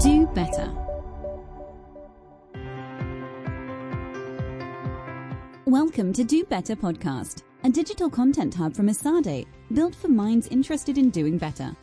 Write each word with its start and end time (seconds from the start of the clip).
Do 0.00 0.28
better. 0.28 0.72
Welcome 5.66 6.12
to 6.12 6.22
Do 6.22 6.44
Better 6.44 6.76
Podcast, 6.76 7.42
a 7.64 7.68
digital 7.68 8.08
content 8.08 8.54
hub 8.54 8.76
from 8.76 8.88
Esade, 8.88 9.48
built 9.72 9.96
for 9.96 10.06
minds 10.06 10.46
interested 10.48 10.98
in 10.98 11.10
doing 11.10 11.36
better. 11.36 11.74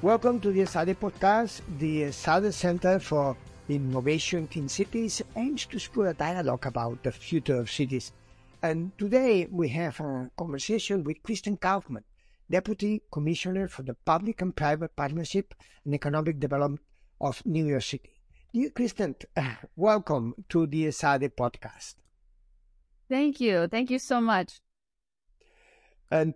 Welcome 0.00 0.40
to 0.40 0.52
the 0.52 0.62
Esade 0.62 0.98
podcast. 0.98 1.60
The 1.78 2.04
Esade 2.04 2.54
Center 2.54 2.98
for 2.98 3.36
Innovation 3.68 4.48
in 4.52 4.70
Cities 4.70 5.20
aims 5.36 5.66
to 5.66 5.78
spur 5.78 6.08
a 6.08 6.14
dialogue 6.14 6.64
about 6.64 7.02
the 7.02 7.12
future 7.12 7.56
of 7.56 7.70
cities. 7.70 8.12
And 8.62 8.96
today 8.96 9.48
we 9.50 9.68
have 9.68 10.00
a 10.00 10.30
conversation 10.38 11.04
with 11.04 11.22
Kristen 11.22 11.58
Kaufman, 11.58 12.04
Deputy 12.50 13.02
Commissioner 13.10 13.68
for 13.68 13.82
the 13.82 13.94
Public 13.94 14.42
and 14.42 14.54
Private 14.54 14.94
Partnership 14.94 15.54
and 15.84 15.94
Economic 15.94 16.38
Development 16.38 16.80
of 17.20 17.44
New 17.46 17.66
York 17.66 17.82
City. 17.82 18.20
Dear 18.52 18.70
Kristen, 18.70 19.16
welcome 19.76 20.34
to 20.50 20.66
the 20.66 20.86
Esade 20.86 21.34
podcast. 21.36 21.94
Thank 23.08 23.40
you. 23.40 23.66
Thank 23.66 23.90
you 23.90 23.98
so 23.98 24.20
much. 24.20 24.60
And 26.10 26.34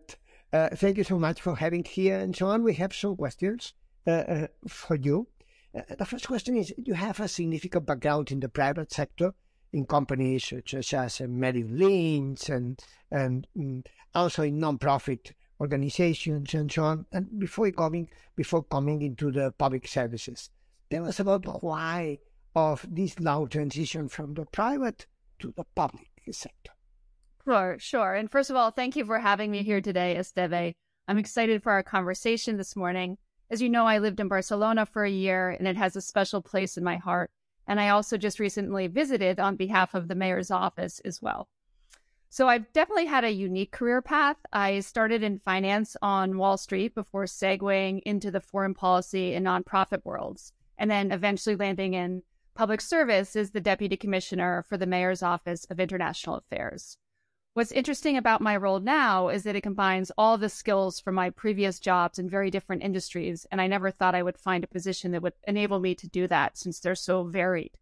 uh, 0.52 0.70
thank 0.74 0.96
you 0.96 1.04
so 1.04 1.18
much 1.18 1.40
for 1.40 1.56
having 1.56 1.84
here 1.84 2.18
and 2.18 2.34
so 2.34 2.46
on. 2.46 2.62
We 2.62 2.74
have 2.74 2.94
some 2.94 3.16
questions 3.16 3.74
uh, 4.06 4.10
uh 4.10 4.46
for 4.66 4.96
you. 4.96 5.28
Uh, 5.76 5.82
the 5.98 6.06
first 6.06 6.26
question 6.26 6.56
is 6.56 6.72
You 6.78 6.94
have 6.94 7.20
a 7.20 7.28
significant 7.28 7.86
background 7.86 8.32
in 8.32 8.40
the 8.40 8.48
private 8.48 8.92
sector 8.92 9.34
in 9.72 9.84
companies 9.84 10.46
such 10.46 10.94
as 10.94 11.20
uh, 11.20 11.26
Merrill 11.28 11.68
Lynch 11.68 12.48
and, 12.48 12.82
and 13.10 13.46
um, 13.58 13.84
also 14.14 14.42
in 14.42 14.58
non-profit 14.58 15.34
organizations 15.60 16.54
and 16.54 16.70
so 16.70 16.84
on. 16.84 17.06
And 17.12 17.38
before 17.38 17.70
coming, 17.72 18.08
before 18.36 18.62
coming 18.62 19.02
into 19.02 19.30
the 19.32 19.52
public 19.52 19.86
services, 19.88 20.50
Tell 20.90 21.06
us 21.06 21.20
about 21.20 21.62
why 21.62 22.18
of 22.54 22.86
this 22.88 23.20
now 23.20 23.44
transition 23.44 24.08
from 24.08 24.34
the 24.34 24.46
private 24.46 25.06
to 25.38 25.52
the 25.54 25.64
public 25.74 26.08
sector. 26.30 26.72
Sure, 27.44 27.76
sure. 27.78 28.14
And 28.14 28.30
first 28.30 28.48
of 28.48 28.56
all, 28.56 28.70
thank 28.70 28.96
you 28.96 29.04
for 29.04 29.18
having 29.18 29.50
me 29.50 29.62
here 29.62 29.82
today, 29.82 30.16
Esteve. 30.18 30.74
I'm 31.06 31.18
excited 31.18 31.62
for 31.62 31.72
our 31.72 31.82
conversation 31.82 32.56
this 32.56 32.74
morning. 32.74 33.18
As 33.50 33.60
you 33.60 33.68
know, 33.68 33.86
I 33.86 33.98
lived 33.98 34.20
in 34.20 34.28
Barcelona 34.28 34.86
for 34.86 35.04
a 35.04 35.10
year 35.10 35.50
and 35.50 35.68
it 35.68 35.76
has 35.76 35.94
a 35.94 36.00
special 36.00 36.42
place 36.42 36.76
in 36.76 36.84
my 36.84 36.96
heart. 36.96 37.30
And 37.66 37.78
I 37.78 37.90
also 37.90 38.16
just 38.16 38.40
recently 38.40 38.86
visited 38.86 39.38
on 39.38 39.56
behalf 39.56 39.94
of 39.94 40.08
the 40.08 40.14
mayor's 40.14 40.50
office 40.50 41.00
as 41.04 41.20
well. 41.20 41.48
So 42.30 42.48
I've 42.48 42.72
definitely 42.72 43.06
had 43.06 43.24
a 43.24 43.32
unique 43.32 43.72
career 43.72 44.02
path. 44.02 44.36
I 44.52 44.80
started 44.80 45.22
in 45.22 45.38
finance 45.38 45.96
on 46.02 46.36
Wall 46.36 46.56
Street 46.56 46.94
before 46.94 47.24
segueing 47.24 48.00
into 48.04 48.30
the 48.30 48.40
foreign 48.40 48.74
policy 48.74 49.34
and 49.34 49.46
nonprofit 49.46 50.04
worlds 50.04 50.52
and 50.78 50.90
then 50.90 51.10
eventually 51.10 51.56
landing 51.56 51.94
in 51.94 52.22
public 52.54 52.80
service 52.80 53.36
as 53.36 53.50
the 53.50 53.60
deputy 53.60 53.96
commissioner 53.96 54.64
for 54.68 54.76
the 54.76 54.86
mayor's 54.86 55.22
office 55.22 55.64
of 55.66 55.80
international 55.80 56.36
affairs. 56.36 56.96
What's 57.54 57.72
interesting 57.72 58.16
about 58.16 58.40
my 58.40 58.56
role 58.56 58.78
now 58.78 59.28
is 59.28 59.42
that 59.42 59.56
it 59.56 59.62
combines 59.62 60.12
all 60.16 60.38
the 60.38 60.48
skills 60.48 61.00
from 61.00 61.16
my 61.16 61.30
previous 61.30 61.80
jobs 61.80 62.18
in 62.18 62.28
very 62.28 62.50
different 62.50 62.82
industries, 62.82 63.46
and 63.50 63.60
I 63.60 63.66
never 63.66 63.90
thought 63.90 64.14
I 64.14 64.22
would 64.22 64.38
find 64.38 64.62
a 64.62 64.68
position 64.68 65.10
that 65.10 65.22
would 65.22 65.32
enable 65.46 65.80
me 65.80 65.94
to 65.96 66.08
do 66.08 66.28
that 66.28 66.56
since 66.56 66.78
they're 66.78 66.94
so 66.94 67.24
varied. 67.24 67.76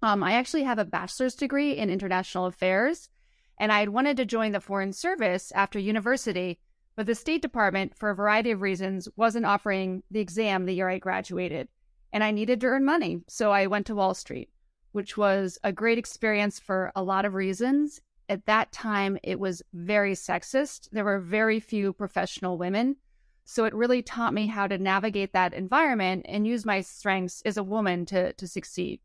Um, 0.00 0.22
I 0.22 0.32
actually 0.32 0.62
have 0.62 0.78
a 0.78 0.84
bachelor's 0.84 1.34
degree 1.34 1.76
in 1.76 1.90
international 1.90 2.46
affairs, 2.46 3.10
and 3.58 3.72
I 3.72 3.80
had 3.80 3.90
wanted 3.90 4.16
to 4.16 4.24
join 4.24 4.52
the 4.52 4.60
Foreign 4.60 4.92
Service 4.92 5.52
after 5.52 5.78
university, 5.78 6.58
but 6.96 7.06
the 7.06 7.14
State 7.14 7.42
Department, 7.42 7.96
for 7.96 8.10
a 8.10 8.14
variety 8.14 8.50
of 8.50 8.62
reasons, 8.62 9.08
wasn't 9.16 9.46
offering 9.46 10.02
the 10.10 10.20
exam 10.20 10.66
the 10.66 10.74
year 10.74 10.88
I 10.88 10.98
graduated 10.98 11.68
and 12.12 12.22
I 12.22 12.30
needed 12.30 12.60
to 12.60 12.68
earn 12.68 12.84
money. 12.84 13.22
So 13.26 13.50
I 13.50 13.66
went 13.66 13.86
to 13.86 13.94
Wall 13.94 14.14
Street, 14.14 14.48
which 14.92 15.16
was 15.16 15.58
a 15.64 15.72
great 15.72 15.98
experience 15.98 16.60
for 16.60 16.92
a 16.94 17.02
lot 17.02 17.24
of 17.24 17.34
reasons. 17.34 18.00
At 18.28 18.46
that 18.46 18.70
time, 18.70 19.18
it 19.24 19.40
was 19.40 19.62
very 19.72 20.12
sexist. 20.12 20.88
There 20.92 21.04
were 21.04 21.18
very 21.18 21.58
few 21.58 21.92
professional 21.92 22.56
women. 22.56 22.96
So 23.44 23.64
it 23.64 23.74
really 23.74 24.00
taught 24.00 24.32
me 24.32 24.46
how 24.46 24.68
to 24.68 24.78
navigate 24.78 25.32
that 25.32 25.52
environment 25.52 26.24
and 26.28 26.46
use 26.46 26.64
my 26.64 26.80
strengths 26.80 27.42
as 27.42 27.56
a 27.56 27.64
woman 27.64 28.06
to, 28.06 28.32
to 28.32 28.48
succeed. 28.48 29.00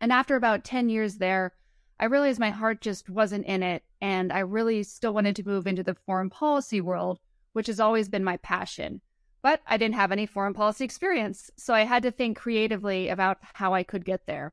And 0.00 0.12
after 0.12 0.36
about 0.36 0.64
10 0.64 0.90
years 0.90 1.16
there, 1.16 1.54
I 2.00 2.04
realized 2.04 2.38
my 2.38 2.50
heart 2.50 2.80
just 2.80 3.10
wasn't 3.10 3.46
in 3.46 3.62
it. 3.62 3.82
And 4.00 4.32
I 4.32 4.40
really 4.40 4.82
still 4.84 5.12
wanted 5.12 5.34
to 5.36 5.46
move 5.46 5.66
into 5.66 5.82
the 5.82 5.94
foreign 5.94 6.30
policy 6.30 6.80
world, 6.80 7.18
which 7.52 7.66
has 7.66 7.80
always 7.80 8.08
been 8.08 8.22
my 8.22 8.36
passion. 8.36 9.00
But 9.42 9.62
I 9.66 9.76
didn't 9.76 9.96
have 9.96 10.12
any 10.12 10.26
foreign 10.26 10.54
policy 10.54 10.84
experience, 10.84 11.50
so 11.56 11.74
I 11.74 11.82
had 11.82 12.02
to 12.04 12.10
think 12.10 12.36
creatively 12.36 13.08
about 13.08 13.38
how 13.40 13.74
I 13.74 13.82
could 13.82 14.04
get 14.04 14.26
there. 14.26 14.52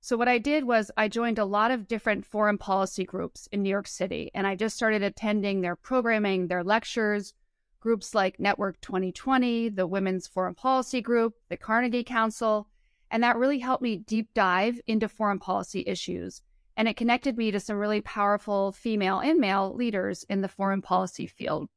So, 0.00 0.16
what 0.16 0.28
I 0.28 0.38
did 0.38 0.64
was 0.64 0.90
I 0.96 1.06
joined 1.06 1.38
a 1.38 1.44
lot 1.44 1.70
of 1.70 1.86
different 1.86 2.26
foreign 2.26 2.58
policy 2.58 3.04
groups 3.04 3.48
in 3.52 3.62
New 3.62 3.70
York 3.70 3.86
City, 3.86 4.30
and 4.34 4.46
I 4.46 4.56
just 4.56 4.76
started 4.76 5.02
attending 5.02 5.60
their 5.60 5.76
programming, 5.76 6.48
their 6.48 6.64
lectures, 6.64 7.34
groups 7.78 8.14
like 8.14 8.40
Network 8.40 8.80
2020, 8.80 9.68
the 9.68 9.86
Women's 9.86 10.26
Foreign 10.26 10.54
Policy 10.54 11.00
Group, 11.00 11.34
the 11.48 11.56
Carnegie 11.56 12.04
Council, 12.04 12.68
and 13.10 13.22
that 13.22 13.36
really 13.36 13.58
helped 13.58 13.82
me 13.82 13.96
deep 13.96 14.34
dive 14.34 14.80
into 14.86 15.08
foreign 15.08 15.38
policy 15.38 15.84
issues. 15.86 16.42
And 16.76 16.88
it 16.88 16.96
connected 16.96 17.36
me 17.36 17.50
to 17.50 17.60
some 17.60 17.76
really 17.76 18.00
powerful 18.00 18.72
female 18.72 19.18
and 19.18 19.38
male 19.38 19.74
leaders 19.74 20.24
in 20.28 20.40
the 20.40 20.48
foreign 20.48 20.82
policy 20.82 21.26
field. 21.26 21.68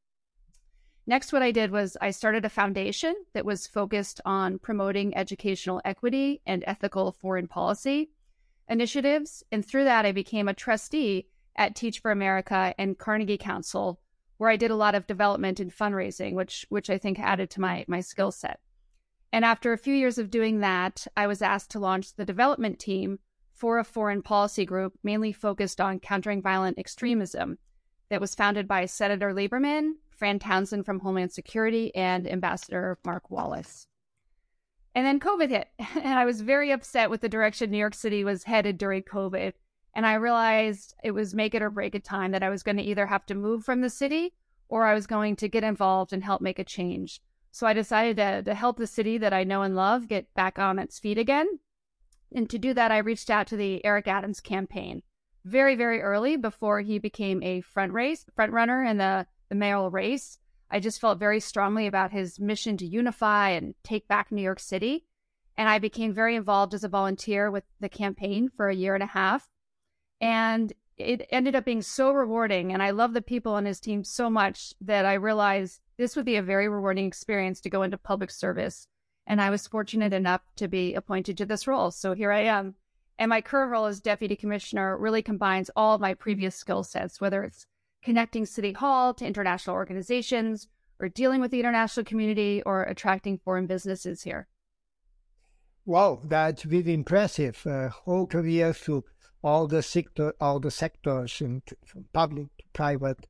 Next, 1.07 1.31
what 1.31 1.44
I 1.44 1.51
did 1.51 1.69
was 1.72 1.97
I 2.01 2.11
started 2.11 2.45
a 2.45 2.50
foundation 2.50 3.16
that 3.33 3.45
was 3.45 3.67
focused 3.67 4.22
on 4.25 4.57
promoting 4.57 5.16
educational 5.16 5.81
equity 5.85 6.41
and 6.47 6.63
ethical 6.66 7.11
foreign 7.11 7.47
policy 7.47 8.09
initiatives. 8.67 9.44
And 9.51 9.63
through 9.63 9.83
that, 9.83 10.06
I 10.06 10.11
became 10.11 10.47
a 10.47 10.53
trustee 10.53 11.27
at 11.56 11.75
Teach 11.75 12.00
for 12.00 12.12
America 12.12 12.73
and 12.77 12.97
Carnegie 12.97 13.38
Council, 13.38 14.00
where 14.38 14.50
I 14.50 14.57
did 14.57 14.72
a 14.72 14.75
lot 14.75 14.95
of 14.95 15.06
development 15.06 15.59
and 15.59 15.72
fundraising, 15.72 16.33
which 16.33 16.66
which 16.69 16.89
I 16.89 16.97
think 16.97 17.19
added 17.19 17.50
to 17.51 17.62
my 17.62 17.85
my 17.88 18.01
skill 18.01 18.31
set. 18.31 18.59
And 19.31 19.45
after 19.45 19.73
a 19.73 19.77
few 19.77 19.94
years 19.94 20.17
of 20.17 20.31
doing 20.31 20.62
that, 20.62 21.06
I 21.16 21.27
was 21.27 21.41
asked 21.41 21.69
to 21.72 21.79
launch 21.79 22.16
the 22.16 22.25
development 22.25 22.79
team 22.79 23.19
for 23.55 23.79
a 23.79 23.83
foreign 23.83 24.21
policy 24.21 24.66
group 24.66 24.93
mainly 25.03 25.31
focused 25.31 25.81
on 25.81 25.99
countering 25.99 26.41
violent 26.41 26.77
extremism 26.77 27.57
that 28.09 28.21
was 28.21 28.35
founded 28.35 28.67
by 28.67 28.85
Senator 28.85 29.33
Lieberman 29.33 29.93
Fran 30.16 30.39
Townsend 30.39 30.85
from 30.85 30.99
Homeland 30.99 31.31
Security, 31.31 31.94
and 31.94 32.29
Ambassador 32.29 32.97
Mark 33.05 33.29
Wallace. 33.29 33.88
And 34.94 35.05
then 35.05 35.19
COVID 35.19 35.49
hit, 35.49 35.67
and 35.95 36.17
I 36.17 36.25
was 36.25 36.41
very 36.41 36.71
upset 36.71 37.09
with 37.09 37.21
the 37.21 37.29
direction 37.29 37.69
New 37.69 37.77
York 37.77 37.94
City 37.94 38.23
was 38.23 38.44
headed 38.44 38.77
during 38.77 39.03
COVID. 39.03 39.53
And 39.94 40.05
I 40.05 40.15
realized 40.15 40.94
it 41.03 41.11
was 41.11 41.33
make 41.33 41.53
it 41.53 41.61
or 41.61 41.69
break 41.69 41.95
it 41.95 42.03
time 42.03 42.31
that 42.31 42.44
I 42.44 42.49
was 42.49 42.63
going 42.63 42.77
to 42.77 42.83
either 42.83 43.05
have 43.05 43.25
to 43.27 43.35
move 43.35 43.63
from 43.63 43.81
the 43.81 43.89
city 43.89 44.33
or 44.67 44.85
I 44.85 44.94
was 44.94 45.07
going 45.07 45.35
to 45.38 45.47
get 45.47 45.63
involved 45.63 46.11
and 46.11 46.23
help 46.23 46.41
make 46.41 46.59
a 46.59 46.65
change. 46.65 47.21
So 47.51 47.65
I 47.65 47.73
decided 47.73 48.17
to, 48.17 48.44
to 48.44 48.53
help 48.53 48.77
the 48.77 48.88
city 48.88 49.17
that 49.19 49.31
I 49.31 49.45
know 49.45 49.61
and 49.61 49.75
love 49.75 50.09
get 50.09 50.33
back 50.33 50.59
on 50.59 50.79
its 50.79 50.99
feet 50.99 51.17
again. 51.17 51.47
And 52.34 52.50
to 52.50 52.58
do 52.58 52.74
that, 52.74 52.91
I 52.91 52.97
reached 52.97 53.30
out 53.30 53.47
to 53.47 53.58
the 53.58 53.84
Eric 53.86 54.08
Adams 54.08 54.40
campaign 54.40 55.03
very, 55.44 55.75
very 55.75 56.02
early 56.02 56.36
before 56.38 56.81
he 56.81 57.00
became 57.00 57.41
a 57.44 57.62
front 57.62 57.94
race 57.94 58.25
front 58.36 58.52
runner 58.52 58.84
in 58.84 58.97
the 58.97 59.28
the 59.50 59.56
mayoral 59.56 59.91
race. 59.91 60.40
I 60.69 60.80
just 60.80 61.00
felt 61.00 61.19
very 61.19 61.40
strongly 61.40 61.88
about 61.88 62.12
his 62.12 62.40
mission 62.40 62.78
to 62.78 62.86
unify 62.86 63.50
and 63.50 63.75
take 63.84 64.08
back 64.08 64.31
New 64.31 64.41
York 64.41 64.59
City. 64.59 65.06
And 65.58 65.69
I 65.69 65.80
became 65.80 66.13
very 66.13 66.36
involved 66.36 66.74
as 66.74 66.84
a 66.84 66.90
volunteer 66.90 67.50
with 67.50 67.63
the 67.80 67.88
campaign 67.88 68.50
for 68.50 68.68
a 68.68 68.75
year 68.75 68.94
and 68.94 69.03
a 69.03 69.07
half. 69.07 69.47
And 70.19 70.74
it 70.97 71.28
ended 71.30 71.56
up 71.56 71.66
being 71.66 71.81
so 71.81 72.12
rewarding. 72.12 72.74
And 72.74 72.81
I 72.81 72.90
love 72.90 73.13
the 73.13 73.22
people 73.22 73.53
on 73.53 73.66
his 73.66 73.80
team 73.80 74.03
so 74.03 74.30
much 74.30 74.74
that 74.81 75.06
I 75.06 75.13
realized 75.13 75.81
this 75.97 76.16
would 76.16 76.25
be 76.25 76.36
a 76.36 76.42
very 76.42 76.68
rewarding 76.68 77.06
experience 77.06 77.62
to 77.62 77.69
go 77.69 77.83
into 77.83 77.98
public 77.98 78.31
service. 78.31 78.88
And 79.27 79.42
I 79.42 79.50
was 79.50 79.68
fortunate 79.68 80.13
enough 80.13 80.42
to 80.57 80.68
be 80.68 80.94
appointed 80.94 81.38
to 81.38 81.45
this 81.45 81.68
role. 81.68 81.92
So 81.92 82.13
here 82.13 82.31
I 82.31 82.42
am. 82.42 82.75
And 83.18 83.30
my 83.30 83.42
current 83.42 83.72
role 83.72 83.86
as 83.86 84.00
deputy 84.00 84.36
commissioner 84.36 84.98
really 84.98 85.22
combines 85.22 85.72
all 85.75 85.98
my 85.98 86.13
previous 86.13 86.56
skill 86.56 86.83
sets, 86.83 87.22
whether 87.22 87.44
it's 87.44 87.66
connecting 88.04 88.45
City 88.45 88.74
Hall 88.74 89.13
to 89.16 89.25
international 89.25 89.75
organizations, 89.75 90.68
or 91.00 91.10
dealing 91.10 91.42
with 91.42 91.51
the 91.51 91.60
international 91.60 92.06
community, 92.06 92.62
or 92.66 92.83
attracting 92.83 93.39
foreign 93.39 93.68
businesses 93.68 94.24
here. 94.24 94.48
Wow, 95.86 96.21
that's 96.24 96.66
really 96.66 96.94
impressive. 96.94 97.66
Uh, 97.66 97.89
whole 97.89 98.28
career 98.28 98.74
through 98.74 99.06
all 99.44 99.68
the 99.68 99.83
sector, 99.83 100.33
all 100.42 100.60
the 100.60 100.71
sectors, 100.71 101.42
and 101.42 101.62
from 101.86 102.06
public 102.12 102.48
to 102.57 102.63
private. 102.74 103.28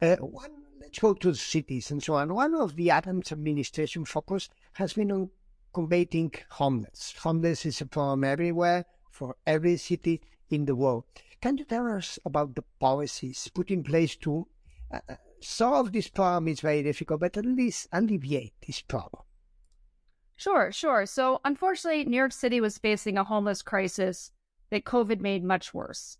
Uh, 0.00 0.16
one, 0.16 0.50
let's 0.80 0.98
go 0.98 1.14
to 1.14 1.30
the 1.30 1.36
cities 1.36 1.90
and 1.90 2.02
so 2.02 2.14
on. 2.14 2.34
One 2.34 2.54
of 2.54 2.76
the 2.76 2.90
Adams 2.90 3.30
administration 3.30 4.04
focus 4.04 4.48
has 4.74 4.94
been 4.94 5.12
on 5.12 5.30
combating 5.72 6.32
homeless. 6.50 7.14
Homeless 7.22 7.66
is 7.66 7.80
a 7.80 7.86
problem 7.86 8.24
everywhere 8.24 8.84
for 9.10 9.36
every 9.46 9.76
city 9.76 10.20
in 10.50 10.64
the 10.64 10.76
world. 10.76 11.04
Can 11.40 11.58
you 11.58 11.64
tell 11.64 11.86
us 11.88 12.18
about 12.24 12.54
the 12.54 12.62
policies 12.78 13.50
put 13.52 13.70
in 13.70 13.82
place 13.82 14.16
to 14.16 14.46
uh, 14.92 15.00
uh, 15.08 15.14
solve 15.40 15.92
this 15.92 16.08
problem? 16.08 16.48
It's 16.48 16.60
very 16.60 16.82
difficult, 16.82 17.20
but 17.20 17.36
at 17.36 17.44
least 17.44 17.88
alleviate 17.92 18.54
this 18.66 18.80
problem. 18.80 19.22
Sure, 20.36 20.72
sure. 20.72 21.06
So, 21.06 21.40
unfortunately, 21.44 22.04
New 22.04 22.16
York 22.16 22.32
City 22.32 22.60
was 22.60 22.78
facing 22.78 23.18
a 23.18 23.24
homeless 23.24 23.62
crisis 23.62 24.32
that 24.70 24.84
COVID 24.84 25.20
made 25.20 25.44
much 25.44 25.74
worse. 25.74 26.18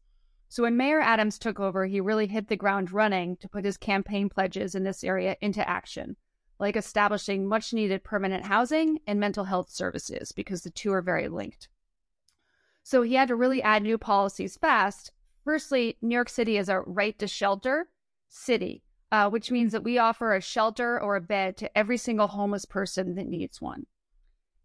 So, 0.48 0.64
when 0.64 0.76
Mayor 0.76 1.00
Adams 1.00 1.38
took 1.38 1.58
over, 1.58 1.86
he 1.86 2.00
really 2.00 2.26
hit 2.26 2.48
the 2.48 2.56
ground 2.56 2.92
running 2.92 3.36
to 3.38 3.48
put 3.48 3.64
his 3.64 3.76
campaign 3.76 4.28
pledges 4.28 4.74
in 4.74 4.84
this 4.84 5.02
area 5.02 5.36
into 5.40 5.66
action, 5.68 6.16
like 6.58 6.76
establishing 6.76 7.46
much 7.46 7.72
needed 7.72 8.04
permanent 8.04 8.44
housing 8.44 9.00
and 9.06 9.18
mental 9.18 9.44
health 9.44 9.70
services, 9.70 10.32
because 10.32 10.62
the 10.62 10.70
two 10.70 10.92
are 10.92 11.02
very 11.02 11.28
linked. 11.28 11.68
So, 12.82 13.02
he 13.02 13.14
had 13.14 13.28
to 13.28 13.36
really 13.36 13.62
add 13.62 13.82
new 13.82 13.98
policies 13.98 14.56
fast. 14.56 15.12
Firstly, 15.44 15.96
New 16.02 16.14
York 16.14 16.28
City 16.28 16.56
is 16.56 16.68
a 16.68 16.80
right 16.80 17.18
to 17.18 17.26
shelter 17.26 17.88
city, 18.28 18.82
uh, 19.10 19.28
which 19.28 19.50
means 19.50 19.72
that 19.72 19.84
we 19.84 19.98
offer 19.98 20.34
a 20.34 20.40
shelter 20.40 21.00
or 21.00 21.16
a 21.16 21.20
bed 21.20 21.56
to 21.58 21.78
every 21.78 21.96
single 21.96 22.28
homeless 22.28 22.64
person 22.64 23.14
that 23.14 23.26
needs 23.26 23.60
one. 23.60 23.86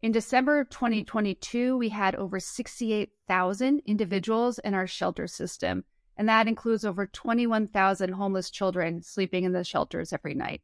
In 0.02 0.12
December 0.12 0.60
of 0.60 0.70
2022, 0.70 1.76
we 1.76 1.90
had 1.90 2.16
over 2.16 2.40
68,000 2.40 3.82
individuals 3.86 4.60
in 4.60 4.76
our 4.76 4.86
shelter 4.86 5.26
system, 5.26 5.84
and 6.16 6.30
that 6.30 6.48
includes 6.48 6.86
over 6.86 7.08
21,000 7.08 8.14
homeless 8.14 8.52
children 8.52 9.02
sleeping 9.02 9.44
in 9.44 9.54
the 9.54 9.64
shelters 9.64 10.14
every 10.14 10.36
night. 10.36 10.62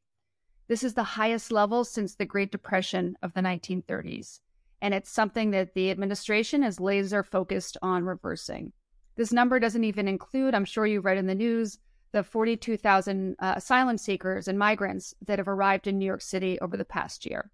This 0.68 0.84
is 0.84 0.94
the 0.94 1.04
highest 1.04 1.52
level 1.52 1.84
since 1.84 2.16
the 2.16 2.26
Great 2.26 2.52
Depression 2.52 3.18
of 3.22 3.34
the 3.34 3.42
1930s, 3.42 4.40
and 4.82 4.94
it's 4.94 5.10
something 5.10 5.52
that 5.52 5.74
the 5.74 5.92
administration 5.92 6.64
is 6.64 6.80
laser 6.80 7.24
focused 7.24 7.78
on 7.82 8.06
reversing. 8.06 8.72
This 9.16 9.34
number 9.34 9.60
doesn't 9.60 9.84
even 9.84 10.08
include, 10.08 10.56
I'm 10.56 10.66
sure 10.66 10.86
you 10.86 11.02
read 11.02 11.18
in 11.18 11.28
the 11.28 11.36
news, 11.36 11.80
the 12.14 12.24
42,000 12.24 13.36
uh, 13.40 13.54
asylum 13.58 13.98
seekers 13.98 14.48
and 14.48 14.58
migrants 14.58 15.14
that 15.26 15.40
have 15.40 15.48
arrived 15.48 15.88
in 15.88 15.98
New 15.98 16.06
York 16.06 16.22
City 16.22 16.60
over 16.60 16.78
the 16.78 16.86
past 16.86 17.26
year. 17.26 17.52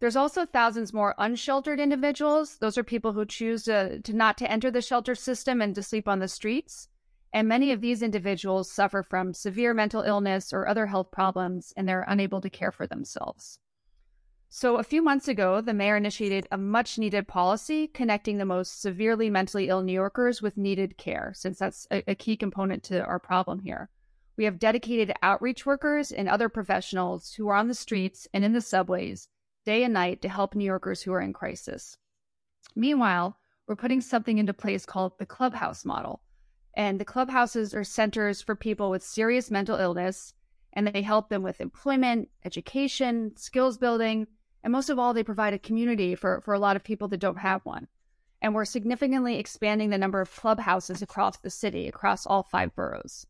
There's 0.00 0.16
also 0.16 0.44
thousands 0.44 0.92
more 0.92 1.14
unsheltered 1.18 1.80
individuals. 1.80 2.58
Those 2.58 2.76
are 2.76 2.84
people 2.84 3.12
who 3.12 3.24
choose 3.24 3.62
to, 3.64 4.00
to 4.00 4.12
not 4.12 4.36
to 4.38 4.50
enter 4.50 4.70
the 4.70 4.82
shelter 4.82 5.14
system 5.14 5.62
and 5.62 5.74
to 5.74 5.82
sleep 5.82 6.08
on 6.08 6.18
the 6.18 6.28
streets. 6.28 6.88
And 7.34 7.48
many 7.48 7.72
of 7.72 7.80
these 7.80 8.00
individuals 8.00 8.70
suffer 8.70 9.02
from 9.02 9.34
severe 9.34 9.74
mental 9.74 10.02
illness 10.02 10.52
or 10.52 10.68
other 10.68 10.86
health 10.86 11.10
problems, 11.10 11.72
and 11.76 11.88
they're 11.88 12.04
unable 12.06 12.40
to 12.40 12.48
care 12.48 12.70
for 12.70 12.86
themselves. 12.86 13.58
So, 14.48 14.76
a 14.76 14.84
few 14.84 15.02
months 15.02 15.26
ago, 15.26 15.60
the 15.60 15.74
mayor 15.74 15.96
initiated 15.96 16.46
a 16.52 16.56
much 16.56 16.96
needed 16.96 17.26
policy 17.26 17.88
connecting 17.88 18.38
the 18.38 18.44
most 18.44 18.80
severely 18.80 19.30
mentally 19.30 19.68
ill 19.68 19.82
New 19.82 19.92
Yorkers 19.92 20.42
with 20.42 20.56
needed 20.56 20.96
care, 20.96 21.32
since 21.34 21.58
that's 21.58 21.88
a, 21.90 22.08
a 22.12 22.14
key 22.14 22.36
component 22.36 22.84
to 22.84 23.04
our 23.04 23.18
problem 23.18 23.58
here. 23.58 23.90
We 24.36 24.44
have 24.44 24.60
dedicated 24.60 25.12
outreach 25.20 25.66
workers 25.66 26.12
and 26.12 26.28
other 26.28 26.48
professionals 26.48 27.34
who 27.34 27.48
are 27.48 27.56
on 27.56 27.66
the 27.66 27.74
streets 27.74 28.28
and 28.32 28.44
in 28.44 28.52
the 28.52 28.60
subways 28.60 29.28
day 29.64 29.82
and 29.82 29.92
night 29.92 30.22
to 30.22 30.28
help 30.28 30.54
New 30.54 30.64
Yorkers 30.64 31.02
who 31.02 31.12
are 31.12 31.20
in 31.20 31.32
crisis. 31.32 31.98
Meanwhile, 32.76 33.40
we're 33.66 33.74
putting 33.74 34.00
something 34.00 34.38
into 34.38 34.54
place 34.54 34.86
called 34.86 35.18
the 35.18 35.26
clubhouse 35.26 35.84
model. 35.84 36.20
And 36.76 37.00
the 37.00 37.04
clubhouses 37.04 37.74
are 37.74 37.84
centers 37.84 38.42
for 38.42 38.56
people 38.56 38.90
with 38.90 39.02
serious 39.02 39.50
mental 39.50 39.76
illness, 39.76 40.34
and 40.72 40.86
they 40.86 41.02
help 41.02 41.28
them 41.28 41.42
with 41.42 41.60
employment, 41.60 42.28
education, 42.44 43.36
skills 43.36 43.78
building, 43.78 44.26
and 44.64 44.72
most 44.72 44.88
of 44.88 44.98
all, 44.98 45.12
they 45.12 45.22
provide 45.22 45.52
a 45.52 45.58
community 45.58 46.14
for, 46.14 46.40
for 46.40 46.54
a 46.54 46.58
lot 46.58 46.74
of 46.74 46.82
people 46.82 47.06
that 47.08 47.20
don't 47.20 47.36
have 47.36 47.66
one. 47.66 47.86
And 48.40 48.54
we're 48.54 48.64
significantly 48.64 49.38
expanding 49.38 49.90
the 49.90 49.98
number 49.98 50.22
of 50.22 50.34
clubhouses 50.34 51.02
across 51.02 51.36
the 51.36 51.50
city, 51.50 51.86
across 51.86 52.26
all 52.26 52.42
five 52.42 52.74
boroughs. 52.74 53.26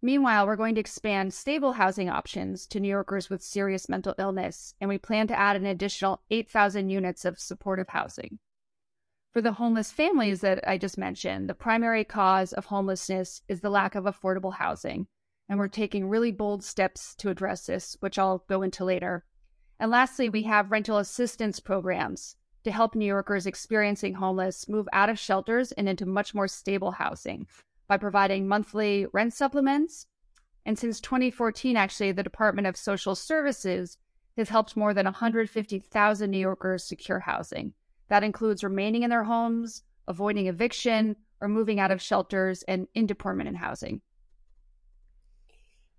Meanwhile, 0.00 0.46
we're 0.46 0.54
going 0.54 0.76
to 0.76 0.80
expand 0.80 1.34
stable 1.34 1.72
housing 1.72 2.08
options 2.08 2.66
to 2.68 2.78
New 2.78 2.88
Yorkers 2.88 3.28
with 3.28 3.42
serious 3.42 3.88
mental 3.88 4.14
illness, 4.16 4.74
and 4.80 4.88
we 4.88 4.96
plan 4.96 5.26
to 5.26 5.38
add 5.38 5.56
an 5.56 5.66
additional 5.66 6.22
8,000 6.30 6.88
units 6.88 7.24
of 7.24 7.40
supportive 7.40 7.88
housing. 7.88 8.38
For 9.34 9.42
the 9.42 9.54
homeless 9.54 9.90
families 9.90 10.42
that 10.42 10.60
I 10.64 10.78
just 10.78 10.96
mentioned, 10.96 11.50
the 11.50 11.54
primary 11.54 12.04
cause 12.04 12.52
of 12.52 12.66
homelessness 12.66 13.42
is 13.48 13.62
the 13.62 13.68
lack 13.68 13.96
of 13.96 14.04
affordable 14.04 14.54
housing, 14.54 15.08
and 15.48 15.58
we're 15.58 15.66
taking 15.66 16.08
really 16.08 16.30
bold 16.30 16.62
steps 16.62 17.16
to 17.16 17.30
address 17.30 17.66
this, 17.66 17.96
which 17.98 18.16
I'll 18.16 18.44
go 18.48 18.62
into 18.62 18.84
later. 18.84 19.24
And 19.80 19.90
lastly, 19.90 20.28
we 20.28 20.44
have 20.44 20.70
rental 20.70 20.98
assistance 20.98 21.58
programs 21.58 22.36
to 22.62 22.70
help 22.70 22.94
New 22.94 23.06
Yorkers 23.06 23.44
experiencing 23.44 24.14
homeless 24.14 24.68
move 24.68 24.86
out 24.92 25.10
of 25.10 25.18
shelters 25.18 25.72
and 25.72 25.88
into 25.88 26.06
much 26.06 26.32
more 26.32 26.46
stable 26.46 26.92
housing 26.92 27.48
by 27.88 27.96
providing 27.96 28.46
monthly 28.46 29.08
rent 29.12 29.34
supplements. 29.34 30.06
And 30.64 30.78
since 30.78 31.00
2014, 31.00 31.76
actually, 31.76 32.12
the 32.12 32.22
Department 32.22 32.68
of 32.68 32.76
Social 32.76 33.16
Services 33.16 33.98
has 34.36 34.50
helped 34.50 34.76
more 34.76 34.94
than 34.94 35.06
150,000 35.06 36.30
New 36.30 36.38
Yorkers 36.38 36.84
secure 36.84 37.18
housing. 37.18 37.74
That 38.08 38.24
includes 38.24 38.64
remaining 38.64 39.02
in 39.02 39.10
their 39.10 39.24
homes, 39.24 39.82
avoiding 40.06 40.46
eviction, 40.46 41.16
or 41.40 41.48
moving 41.48 41.80
out 41.80 41.90
of 41.90 42.02
shelters 42.02 42.62
and 42.64 42.86
into 42.94 43.14
permanent 43.14 43.56
housing. 43.56 44.00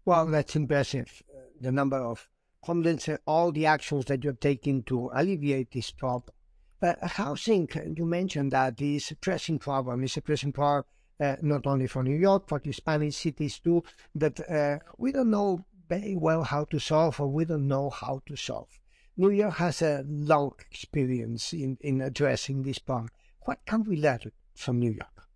Well, 0.06 0.28
that's 0.28 0.56
impressive. 0.56 1.24
The 1.60 1.72
number 1.72 1.98
of 1.98 2.28
homeless, 2.62 3.10
all 3.25 3.52
the 3.52 3.66
actions 3.66 4.06
that 4.06 4.24
you 4.24 4.30
have 4.30 4.40
taken 4.40 4.84
to 4.84 5.10
alleviate 5.13 5.72
this 5.72 5.92
problem. 5.92 6.34
But 6.80 7.00
housing, 7.02 7.69
you 7.96 8.06
mentioned 8.06 8.52
that 8.52 8.80
is 8.81 9.12
a 9.12 9.16
pressing 9.16 9.60
problem. 9.60 10.04
It's 10.04 10.18
a 10.18 10.22
pressing 10.22 10.52
problem 10.52 10.86
uh, 11.19 11.36
not 11.42 11.66
only 11.66 11.88
for 11.88 12.04
New 12.04 12.16
York, 12.16 12.48
for 12.48 12.60
the 12.60 12.72
Spanish 12.72 13.18
cities 13.18 13.60
too, 13.60 13.84
that 14.13 14.40
uh, 14.50 14.80
we 14.98 15.12
don't 15.12 15.30
know 15.30 15.66
very 15.88 16.16
well 16.16 16.44
how 16.44 16.66
to 16.66 16.80
solve 16.80 17.19
or 17.19 17.28
we 17.28 17.46
don't 17.46 17.68
know 17.68 17.90
how 17.90 18.22
to 18.25 18.36
solve. 18.36 18.68
New 19.17 19.29
York 19.29 19.56
has 19.56 19.81
a 19.81 20.03
long 20.07 20.53
experience 20.69 21.53
in, 21.53 21.77
in 21.81 22.01
addressing 22.01 22.63
this 22.63 22.79
problem. 22.79 23.09
What 23.41 23.59
can 23.65 23.83
we 23.83 23.95
learn 23.95 24.31
from 24.56 24.79
New 24.79 24.91
York? 24.91 25.27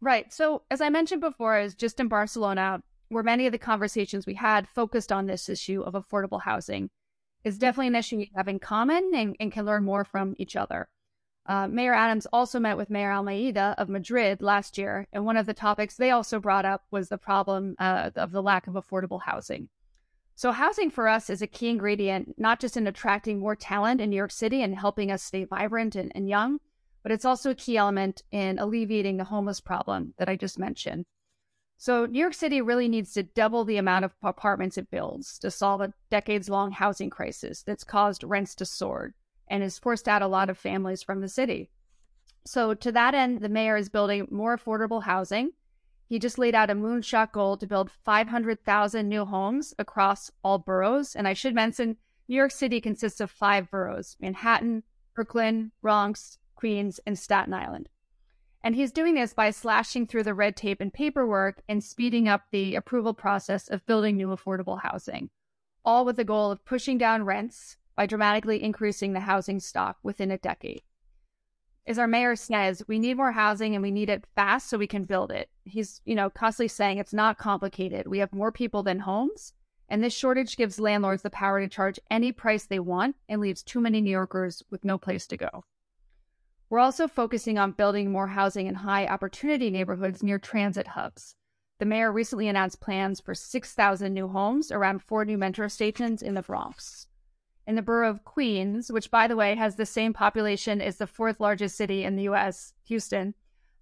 Right. 0.00 0.32
So, 0.32 0.62
as 0.70 0.80
I 0.80 0.90
mentioned 0.90 1.22
before, 1.22 1.58
is 1.58 1.74
just 1.74 1.98
in 1.98 2.08
Barcelona, 2.08 2.82
where 3.08 3.22
many 3.22 3.46
of 3.46 3.52
the 3.52 3.58
conversations 3.58 4.26
we 4.26 4.34
had 4.34 4.68
focused 4.68 5.10
on 5.10 5.26
this 5.26 5.48
issue 5.48 5.80
of 5.80 5.94
affordable 5.94 6.42
housing, 6.42 6.90
is 7.44 7.58
definitely 7.58 7.86
an 7.86 7.94
issue 7.94 8.16
we 8.18 8.30
have 8.36 8.48
in 8.48 8.58
common 8.58 9.12
and, 9.14 9.36
and 9.40 9.52
can 9.52 9.64
learn 9.64 9.84
more 9.84 10.04
from 10.04 10.34
each 10.36 10.56
other. 10.56 10.88
Uh, 11.46 11.68
Mayor 11.68 11.94
Adams 11.94 12.26
also 12.32 12.58
met 12.58 12.76
with 12.76 12.90
Mayor 12.90 13.12
Almeida 13.12 13.74
of 13.78 13.88
Madrid 13.88 14.42
last 14.42 14.76
year, 14.76 15.06
and 15.12 15.24
one 15.24 15.36
of 15.36 15.46
the 15.46 15.54
topics 15.54 15.96
they 15.96 16.10
also 16.10 16.40
brought 16.40 16.64
up 16.64 16.84
was 16.90 17.08
the 17.08 17.18
problem 17.18 17.76
uh, 17.78 18.10
of 18.16 18.32
the 18.32 18.42
lack 18.42 18.66
of 18.66 18.74
affordable 18.74 19.22
housing. 19.22 19.68
So, 20.38 20.52
housing 20.52 20.90
for 20.90 21.08
us 21.08 21.30
is 21.30 21.40
a 21.40 21.46
key 21.46 21.70
ingredient, 21.70 22.34
not 22.38 22.60
just 22.60 22.76
in 22.76 22.86
attracting 22.86 23.38
more 23.38 23.56
talent 23.56 24.02
in 24.02 24.10
New 24.10 24.16
York 24.16 24.30
City 24.30 24.62
and 24.62 24.74
helping 24.74 25.10
us 25.10 25.22
stay 25.22 25.44
vibrant 25.44 25.96
and, 25.96 26.12
and 26.14 26.28
young, 26.28 26.58
but 27.02 27.10
it's 27.10 27.24
also 27.24 27.50
a 27.50 27.54
key 27.54 27.78
element 27.78 28.22
in 28.30 28.58
alleviating 28.58 29.16
the 29.16 29.24
homeless 29.24 29.60
problem 29.60 30.12
that 30.18 30.28
I 30.28 30.36
just 30.36 30.58
mentioned. 30.58 31.06
So, 31.78 32.04
New 32.04 32.18
York 32.18 32.34
City 32.34 32.60
really 32.60 32.86
needs 32.86 33.14
to 33.14 33.22
double 33.22 33.64
the 33.64 33.78
amount 33.78 34.04
of 34.04 34.14
apartments 34.22 34.76
it 34.76 34.90
builds 34.90 35.38
to 35.38 35.50
solve 35.50 35.80
a 35.80 35.94
decades 36.10 36.50
long 36.50 36.70
housing 36.70 37.08
crisis 37.08 37.62
that's 37.62 37.82
caused 37.82 38.22
rents 38.22 38.54
to 38.56 38.66
soar 38.66 39.14
and 39.48 39.62
has 39.62 39.78
forced 39.78 40.06
out 40.06 40.20
a 40.20 40.26
lot 40.26 40.50
of 40.50 40.58
families 40.58 41.02
from 41.02 41.22
the 41.22 41.30
city. 41.30 41.70
So, 42.44 42.74
to 42.74 42.92
that 42.92 43.14
end, 43.14 43.40
the 43.40 43.48
mayor 43.48 43.78
is 43.78 43.88
building 43.88 44.28
more 44.30 44.54
affordable 44.54 45.04
housing. 45.04 45.52
He 46.08 46.18
just 46.18 46.38
laid 46.38 46.54
out 46.54 46.70
a 46.70 46.74
moonshot 46.74 47.32
goal 47.32 47.56
to 47.56 47.66
build 47.66 47.90
500,000 47.90 49.08
new 49.08 49.24
homes 49.24 49.74
across 49.78 50.30
all 50.44 50.58
boroughs. 50.58 51.16
And 51.16 51.26
I 51.26 51.32
should 51.32 51.54
mention, 51.54 51.96
New 52.28 52.36
York 52.36 52.52
City 52.52 52.80
consists 52.80 53.20
of 53.20 53.30
five 53.30 53.70
boroughs 53.70 54.16
Manhattan, 54.20 54.84
Brooklyn, 55.14 55.72
Bronx, 55.82 56.38
Queens, 56.54 57.00
and 57.06 57.18
Staten 57.18 57.54
Island. 57.54 57.88
And 58.62 58.74
he's 58.74 58.92
doing 58.92 59.14
this 59.14 59.32
by 59.32 59.50
slashing 59.50 60.06
through 60.06 60.24
the 60.24 60.34
red 60.34 60.56
tape 60.56 60.80
and 60.80 60.92
paperwork 60.92 61.62
and 61.68 61.82
speeding 61.82 62.28
up 62.28 62.42
the 62.50 62.74
approval 62.74 63.14
process 63.14 63.68
of 63.68 63.86
building 63.86 64.16
new 64.16 64.28
affordable 64.28 64.82
housing, 64.82 65.30
all 65.84 66.04
with 66.04 66.16
the 66.16 66.24
goal 66.24 66.50
of 66.50 66.64
pushing 66.64 66.98
down 66.98 67.24
rents 67.24 67.76
by 67.94 68.06
dramatically 68.06 68.62
increasing 68.62 69.12
the 69.12 69.20
housing 69.20 69.60
stock 69.60 69.98
within 70.02 70.30
a 70.30 70.38
decade. 70.38 70.82
As 71.88 72.00
our 72.00 72.08
mayor 72.08 72.34
says, 72.34 72.82
we 72.88 72.98
need 72.98 73.16
more 73.16 73.30
housing 73.30 73.74
and 73.74 73.82
we 73.82 73.92
need 73.92 74.08
it 74.08 74.26
fast 74.34 74.68
so 74.68 74.76
we 74.76 74.88
can 74.88 75.04
build 75.04 75.30
it. 75.30 75.48
He's, 75.64 76.00
you 76.04 76.16
know, 76.16 76.28
constantly 76.28 76.66
saying 76.66 76.98
it's 76.98 77.14
not 77.14 77.38
complicated. 77.38 78.08
We 78.08 78.18
have 78.18 78.32
more 78.32 78.50
people 78.50 78.82
than 78.82 79.00
homes, 79.00 79.52
and 79.88 80.02
this 80.02 80.12
shortage 80.12 80.56
gives 80.56 80.80
landlords 80.80 81.22
the 81.22 81.30
power 81.30 81.60
to 81.60 81.68
charge 81.68 82.00
any 82.10 82.32
price 82.32 82.66
they 82.66 82.80
want 82.80 83.14
and 83.28 83.40
leaves 83.40 83.62
too 83.62 83.80
many 83.80 84.00
New 84.00 84.10
Yorkers 84.10 84.64
with 84.68 84.84
no 84.84 84.98
place 84.98 85.28
to 85.28 85.36
go. 85.36 85.64
We're 86.68 86.80
also 86.80 87.06
focusing 87.06 87.56
on 87.56 87.70
building 87.70 88.10
more 88.10 88.26
housing 88.26 88.66
in 88.66 88.74
high 88.74 89.06
opportunity 89.06 89.70
neighborhoods 89.70 90.24
near 90.24 90.40
transit 90.40 90.88
hubs. 90.88 91.36
The 91.78 91.86
mayor 91.86 92.10
recently 92.10 92.48
announced 92.48 92.80
plans 92.80 93.20
for 93.20 93.34
6,000 93.34 94.12
new 94.12 94.26
homes 94.26 94.72
around 94.72 95.04
four 95.04 95.24
new 95.24 95.38
metro 95.38 95.68
stations 95.68 96.20
in 96.20 96.34
the 96.34 96.42
Bronx 96.42 97.06
in 97.66 97.74
the 97.74 97.82
borough 97.82 98.10
of 98.10 98.24
Queens, 98.24 98.90
which, 98.92 99.10
by 99.10 99.26
the 99.26 99.36
way, 99.36 99.54
has 99.54 99.76
the 99.76 99.86
same 99.86 100.12
population 100.12 100.80
as 100.80 100.98
the 100.98 101.06
fourth 101.06 101.40
largest 101.40 101.76
city 101.76 102.04
in 102.04 102.16
the 102.16 102.24
US, 102.24 102.72
Houston. 102.84 103.34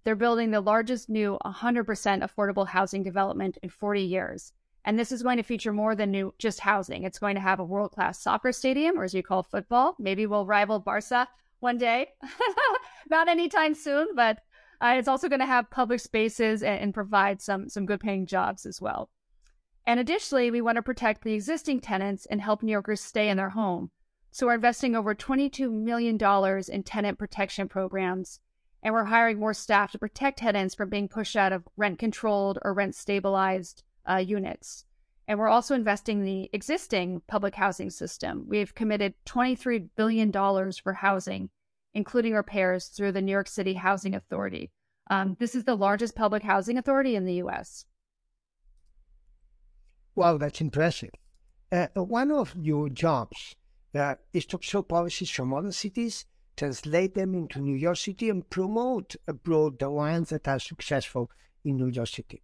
They're 0.03 0.15
building 0.15 0.51
the 0.51 0.61
largest 0.61 1.09
new 1.09 1.37
100% 1.45 1.85
affordable 1.85 2.67
housing 2.67 3.03
development 3.03 3.57
in 3.63 3.69
40 3.69 4.01
years. 4.01 4.53
And 4.85 4.99
this 4.99 5.11
is 5.11 5.23
going 5.23 5.37
to 5.37 5.43
feature 5.43 5.73
more 5.73 5.95
than 5.95 6.11
new 6.11 6.33
just 6.37 6.59
housing. 6.59 7.03
It's 7.03 7.17
going 7.17 7.35
to 7.35 7.41
have 7.41 7.59
a 7.59 7.63
world 7.63 7.91
class 7.91 8.21
soccer 8.21 8.51
stadium, 8.51 8.99
or 8.99 9.03
as 9.03 9.15
you 9.15 9.23
call 9.23 9.41
football. 9.41 9.95
Maybe 9.97 10.27
we'll 10.27 10.45
rival 10.45 10.79
Barca 10.79 11.27
one 11.59 11.79
day. 11.79 12.09
Not 13.09 13.27
anytime 13.27 13.73
soon, 13.73 14.09
but 14.15 14.39
uh, 14.81 14.95
it's 14.97 15.07
also 15.07 15.27
going 15.27 15.39
to 15.39 15.45
have 15.47 15.71
public 15.71 15.99
spaces 15.99 16.61
and, 16.61 16.79
and 16.79 16.93
provide 16.93 17.41
some 17.41 17.67
some 17.69 17.87
good 17.87 17.99
paying 17.99 18.27
jobs 18.27 18.65
as 18.65 18.79
well. 18.79 19.09
And 19.87 19.99
additionally, 19.99 20.49
we 20.49 20.61
want 20.61 20.77
to 20.77 20.81
protect 20.81 21.23
the 21.23 21.33
existing 21.33 21.81
tenants 21.81 22.25
and 22.25 22.41
help 22.41 22.63
New 22.63 22.71
Yorkers 22.71 23.01
stay 23.01 23.29
in 23.29 23.37
their 23.37 23.51
home. 23.51 23.91
So 24.31 24.47
we're 24.47 24.55
investing 24.55 24.95
over 24.95 25.15
$22 25.15 25.71
million 25.71 26.17
in 26.69 26.83
tenant 26.83 27.19
protection 27.19 27.69
programs, 27.69 28.39
and 28.83 28.93
we're 28.93 29.05
hiring 29.05 29.39
more 29.39 29.53
staff 29.53 29.91
to 29.91 29.99
protect 29.99 30.39
tenants 30.39 30.75
from 30.75 30.89
being 30.89 31.07
pushed 31.07 31.35
out 31.35 31.53
of 31.53 31.67
rent 31.77 31.99
controlled 31.99 32.59
or 32.63 32.73
rent 32.73 32.95
stabilized 32.95 33.83
uh, 34.09 34.17
units. 34.17 34.85
And 35.27 35.39
we're 35.39 35.47
also 35.47 35.73
investing 35.73 36.19
in 36.19 36.25
the 36.25 36.49
existing 36.51 37.21
public 37.27 37.55
housing 37.55 37.89
system. 37.89 38.45
We've 38.47 38.75
committed 38.75 39.13
$23 39.25 39.89
billion 39.95 40.31
for 40.31 40.93
housing, 40.93 41.49
including 41.93 42.33
repairs 42.33 42.87
through 42.87 43.13
the 43.13 43.21
New 43.21 43.31
York 43.31 43.47
City 43.47 43.75
Housing 43.75 44.13
Authority. 44.13 44.71
Um, 45.09 45.37
this 45.39 45.55
is 45.55 45.63
the 45.63 45.75
largest 45.75 46.15
public 46.15 46.43
housing 46.43 46.77
authority 46.77 47.15
in 47.15 47.25
the 47.25 47.35
U.S. 47.35 47.85
Wow, 50.15 50.37
that's 50.37 50.61
impressive. 50.61 51.11
Uh, 51.71 51.87
one 51.95 52.31
of 52.31 52.55
your 52.57 52.89
jobs 52.89 53.55
uh, 53.93 54.15
is 54.33 54.45
to 54.47 54.55
absorb 54.55 54.87
policies 54.87 55.29
from 55.29 55.53
other 55.53 55.73
cities, 55.73 56.25
translate 56.55 57.15
them 57.15 57.33
into 57.33 57.59
New 57.59 57.75
York 57.75 57.97
City, 57.97 58.29
and 58.29 58.49
promote 58.49 59.15
abroad 59.27 59.79
the 59.79 59.89
ones 59.89 60.29
that 60.29 60.47
are 60.47 60.59
successful 60.59 61.29
in 61.65 61.77
New 61.77 61.87
York 61.87 62.07
City. 62.07 62.41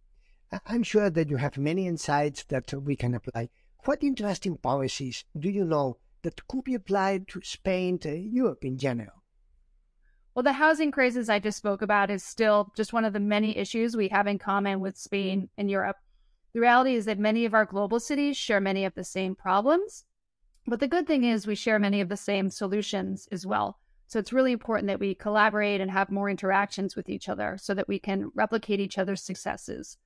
I'm 0.66 0.82
sure 0.82 1.08
that 1.08 1.30
you 1.30 1.38
have 1.38 1.56
many 1.56 1.86
insights 1.86 2.44
that 2.44 2.74
we 2.74 2.94
can 2.94 3.14
apply. 3.14 3.48
What 3.84 4.04
interesting 4.04 4.58
policies 4.58 5.24
do 5.38 5.48
you 5.48 5.64
know 5.64 5.96
that 6.22 6.46
could 6.46 6.64
be 6.64 6.74
applied 6.74 7.26
to 7.28 7.40
Spain, 7.42 7.98
to 8.00 8.14
Europe 8.14 8.64
in 8.64 8.76
general? 8.76 9.22
Well, 10.34 10.42
the 10.42 10.52
housing 10.52 10.90
crisis 10.90 11.28
I 11.28 11.38
just 11.38 11.58
spoke 11.58 11.80
about 11.80 12.10
is 12.10 12.22
still 12.22 12.70
just 12.76 12.92
one 12.92 13.04
of 13.04 13.12
the 13.12 13.20
many 13.20 13.56
issues 13.56 13.96
we 13.96 14.08
have 14.08 14.26
in 14.26 14.38
common 14.38 14.80
with 14.80 14.98
Spain 14.98 15.48
and 15.56 15.70
Europe. 15.70 15.96
The 16.54 16.60
reality 16.60 16.94
is 16.94 17.06
that 17.06 17.18
many 17.18 17.44
of 17.44 17.54
our 17.54 17.64
global 17.64 17.98
cities 17.98 18.36
share 18.36 18.60
many 18.60 18.84
of 18.84 18.94
the 18.94 19.04
same 19.04 19.34
problems, 19.34 20.04
but 20.66 20.80
the 20.80 20.88
good 20.88 21.06
thing 21.06 21.24
is 21.24 21.46
we 21.46 21.54
share 21.54 21.78
many 21.78 22.00
of 22.00 22.08
the 22.08 22.16
same 22.16 22.50
solutions 22.50 23.26
as 23.32 23.46
well. 23.46 23.78
So 24.06 24.18
it's 24.18 24.32
really 24.32 24.52
important 24.52 24.88
that 24.88 25.00
we 25.00 25.14
collaborate 25.14 25.80
and 25.80 25.90
have 25.90 26.10
more 26.10 26.28
interactions 26.28 26.94
with 26.94 27.08
each 27.08 27.28
other 27.30 27.56
so 27.58 27.72
that 27.72 27.88
we 27.88 27.98
can 27.98 28.30
replicate 28.34 28.78
each 28.78 28.98
other's 28.98 29.22
successes. 29.22 29.96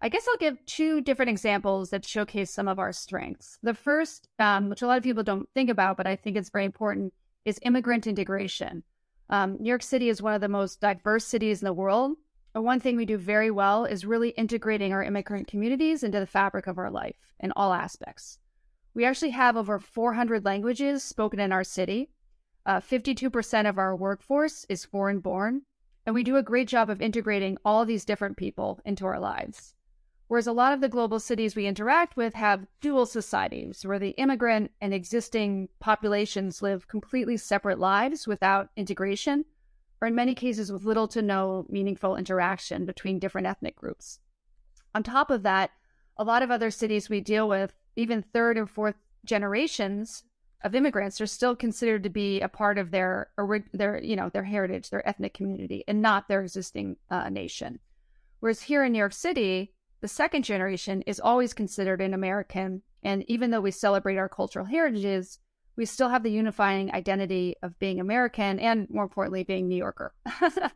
I 0.00 0.08
guess 0.08 0.26
I'll 0.26 0.38
give 0.38 0.64
two 0.64 1.02
different 1.02 1.30
examples 1.30 1.90
that 1.90 2.04
showcase 2.04 2.50
some 2.50 2.66
of 2.66 2.78
our 2.78 2.92
strengths. 2.92 3.58
The 3.62 3.74
first, 3.74 4.26
um, 4.38 4.70
which 4.70 4.82
a 4.82 4.86
lot 4.86 4.96
of 4.96 5.04
people 5.04 5.22
don't 5.22 5.48
think 5.54 5.68
about, 5.68 5.98
but 5.98 6.06
I 6.06 6.16
think 6.16 6.36
it's 6.36 6.50
very 6.50 6.64
important, 6.64 7.12
is 7.44 7.60
immigrant 7.62 8.06
integration. 8.06 8.82
Um, 9.28 9.58
New 9.60 9.68
York 9.68 9.82
City 9.82 10.08
is 10.08 10.20
one 10.20 10.34
of 10.34 10.40
the 10.40 10.48
most 10.48 10.80
diverse 10.80 11.26
cities 11.26 11.60
in 11.62 11.66
the 11.66 11.72
world. 11.72 12.16
One 12.54 12.80
thing 12.80 12.96
we 12.96 13.06
do 13.06 13.16
very 13.16 13.50
well 13.50 13.86
is 13.86 14.04
really 14.04 14.30
integrating 14.30 14.92
our 14.92 15.02
immigrant 15.02 15.46
communities 15.46 16.02
into 16.02 16.20
the 16.20 16.26
fabric 16.26 16.66
of 16.66 16.76
our 16.76 16.90
life 16.90 17.16
in 17.40 17.50
all 17.56 17.72
aspects. 17.72 18.38
We 18.92 19.06
actually 19.06 19.30
have 19.30 19.56
over 19.56 19.78
400 19.78 20.44
languages 20.44 21.02
spoken 21.02 21.40
in 21.40 21.50
our 21.50 21.64
city. 21.64 22.10
Uh, 22.66 22.78
52% 22.80 23.68
of 23.68 23.78
our 23.78 23.96
workforce 23.96 24.66
is 24.68 24.84
foreign 24.84 25.20
born, 25.20 25.62
and 26.04 26.14
we 26.14 26.22
do 26.22 26.36
a 26.36 26.42
great 26.42 26.68
job 26.68 26.90
of 26.90 27.00
integrating 27.00 27.56
all 27.64 27.86
these 27.86 28.04
different 28.04 28.36
people 28.36 28.80
into 28.84 29.06
our 29.06 29.18
lives. 29.18 29.74
Whereas 30.28 30.46
a 30.46 30.52
lot 30.52 30.74
of 30.74 30.80
the 30.80 30.88
global 30.88 31.20
cities 31.20 31.56
we 31.56 31.66
interact 31.66 32.16
with 32.16 32.34
have 32.34 32.66
dual 32.80 33.06
societies 33.06 33.84
where 33.84 33.98
the 33.98 34.10
immigrant 34.10 34.72
and 34.80 34.92
existing 34.92 35.68
populations 35.80 36.60
live 36.60 36.86
completely 36.86 37.38
separate 37.38 37.78
lives 37.78 38.26
without 38.26 38.68
integration, 38.76 39.46
or 40.02 40.08
in 40.08 40.14
many 40.16 40.34
cases 40.34 40.72
with 40.72 40.84
little 40.84 41.06
to 41.06 41.22
no 41.22 41.64
meaningful 41.68 42.16
interaction 42.16 42.84
between 42.84 43.20
different 43.20 43.46
ethnic 43.46 43.76
groups. 43.76 44.18
On 44.96 45.02
top 45.04 45.30
of 45.30 45.44
that, 45.44 45.70
a 46.16 46.24
lot 46.24 46.42
of 46.42 46.50
other 46.50 46.72
cities 46.72 47.08
we 47.08 47.20
deal 47.20 47.48
with, 47.48 47.72
even 47.94 48.20
third 48.20 48.58
and 48.58 48.68
fourth 48.68 48.96
generations 49.24 50.24
of 50.64 50.74
immigrants 50.74 51.20
are 51.20 51.26
still 51.26 51.54
considered 51.54 52.02
to 52.02 52.10
be 52.10 52.40
a 52.40 52.48
part 52.48 52.78
of 52.78 52.90
their 52.90 53.30
their 53.72 54.02
you 54.02 54.16
know 54.16 54.28
their 54.28 54.44
heritage, 54.44 54.90
their 54.90 55.08
ethnic 55.08 55.34
community, 55.34 55.84
and 55.86 56.02
not 56.02 56.26
their 56.26 56.42
existing 56.42 56.96
uh, 57.08 57.28
nation. 57.28 57.78
Whereas 58.40 58.62
here 58.62 58.84
in 58.84 58.92
New 58.92 58.98
York 58.98 59.12
City, 59.12 59.72
the 60.00 60.08
second 60.08 60.42
generation 60.42 61.02
is 61.02 61.20
always 61.20 61.54
considered 61.54 62.00
an 62.00 62.12
American. 62.12 62.82
And 63.04 63.24
even 63.28 63.52
though 63.52 63.60
we 63.60 63.70
celebrate 63.70 64.16
our 64.16 64.28
cultural 64.28 64.66
heritages, 64.66 65.38
we 65.76 65.86
still 65.86 66.08
have 66.08 66.22
the 66.22 66.30
unifying 66.30 66.92
identity 66.92 67.56
of 67.62 67.78
being 67.78 68.00
American 68.00 68.58
and, 68.58 68.88
more 68.90 69.04
importantly, 69.04 69.44
being 69.44 69.68
New 69.68 69.76
Yorker. 69.76 70.12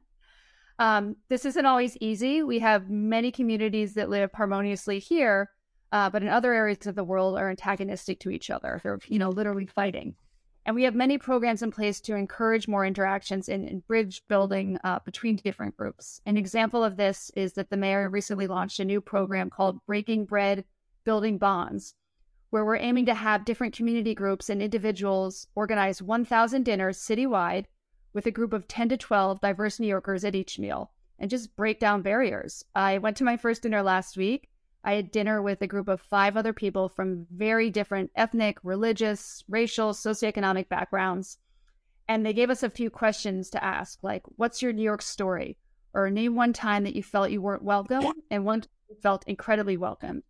um, 0.78 1.16
this 1.28 1.44
isn't 1.44 1.66
always 1.66 1.96
easy. 1.98 2.42
We 2.42 2.58
have 2.60 2.88
many 2.88 3.30
communities 3.30 3.94
that 3.94 4.08
live 4.08 4.30
harmoniously 4.32 4.98
here, 4.98 5.50
uh, 5.92 6.10
but 6.10 6.22
in 6.22 6.28
other 6.28 6.52
areas 6.52 6.86
of 6.86 6.94
the 6.94 7.04
world 7.04 7.38
are 7.38 7.50
antagonistic 7.50 8.20
to 8.20 8.30
each 8.30 8.50
other. 8.50 8.80
They're, 8.82 9.00
you 9.08 9.18
know, 9.18 9.30
literally 9.30 9.66
fighting. 9.66 10.14
And 10.66 10.74
we 10.74 10.82
have 10.82 10.96
many 10.96 11.16
programs 11.16 11.62
in 11.62 11.70
place 11.70 12.00
to 12.02 12.16
encourage 12.16 12.66
more 12.66 12.84
interactions 12.84 13.48
and, 13.48 13.86
bridge 13.86 14.22
building 14.28 14.78
uh, 14.82 14.98
between 15.04 15.36
different 15.36 15.76
groups. 15.76 16.20
An 16.26 16.36
example 16.36 16.82
of 16.82 16.96
this 16.96 17.30
is 17.36 17.52
that 17.52 17.70
the 17.70 17.76
mayor 17.76 18.10
recently 18.10 18.48
launched 18.48 18.80
a 18.80 18.84
new 18.84 19.00
program 19.00 19.48
called 19.48 19.78
Breaking 19.86 20.24
Bread 20.24 20.64
Building 21.04 21.38
Bonds, 21.38 21.94
where 22.50 22.64
we're 22.64 22.76
aiming 22.76 23.06
to 23.06 23.14
have 23.14 23.44
different 23.44 23.74
community 23.74 24.14
groups 24.14 24.48
and 24.48 24.62
individuals 24.62 25.46
organize 25.54 26.02
1,000 26.02 26.62
dinners 26.62 26.98
citywide 26.98 27.66
with 28.12 28.26
a 28.26 28.30
group 28.30 28.52
of 28.52 28.68
10 28.68 28.88
to 28.90 28.96
12 28.96 29.40
diverse 29.40 29.78
New 29.80 29.86
Yorkers 29.86 30.24
at 30.24 30.34
each 30.34 30.58
meal 30.58 30.92
and 31.18 31.30
just 31.30 31.56
break 31.56 31.80
down 31.80 32.02
barriers. 32.02 32.64
I 32.74 32.98
went 32.98 33.16
to 33.18 33.24
my 33.24 33.36
first 33.36 33.62
dinner 33.62 33.82
last 33.82 34.16
week 34.16 34.48
I 34.86 34.94
had 34.94 35.10
dinner 35.10 35.42
with 35.42 35.60
a 35.62 35.66
group 35.66 35.88
of 35.88 36.00
five 36.00 36.36
other 36.36 36.52
people 36.52 36.88
from 36.88 37.26
very 37.28 37.70
different 37.70 38.12
ethnic, 38.14 38.58
religious, 38.62 39.42
racial, 39.48 39.90
socioeconomic 39.90 40.68
backgrounds. 40.68 41.38
And 42.06 42.24
they 42.24 42.32
gave 42.32 42.50
us 42.50 42.62
a 42.62 42.70
few 42.70 42.88
questions 42.88 43.50
to 43.50 43.64
ask, 43.64 44.04
like, 44.04 44.22
what's 44.36 44.62
your 44.62 44.72
New 44.72 44.84
York 44.84 45.02
story? 45.02 45.58
Or 45.92 46.08
name 46.08 46.36
one 46.36 46.52
time 46.52 46.84
that 46.84 46.94
you 46.94 47.02
felt 47.02 47.32
you 47.32 47.42
weren't 47.42 47.64
welcome 47.64 48.04
and 48.30 48.44
one 48.44 48.62
felt 49.02 49.24
incredibly 49.26 49.76
welcome. 49.76 50.22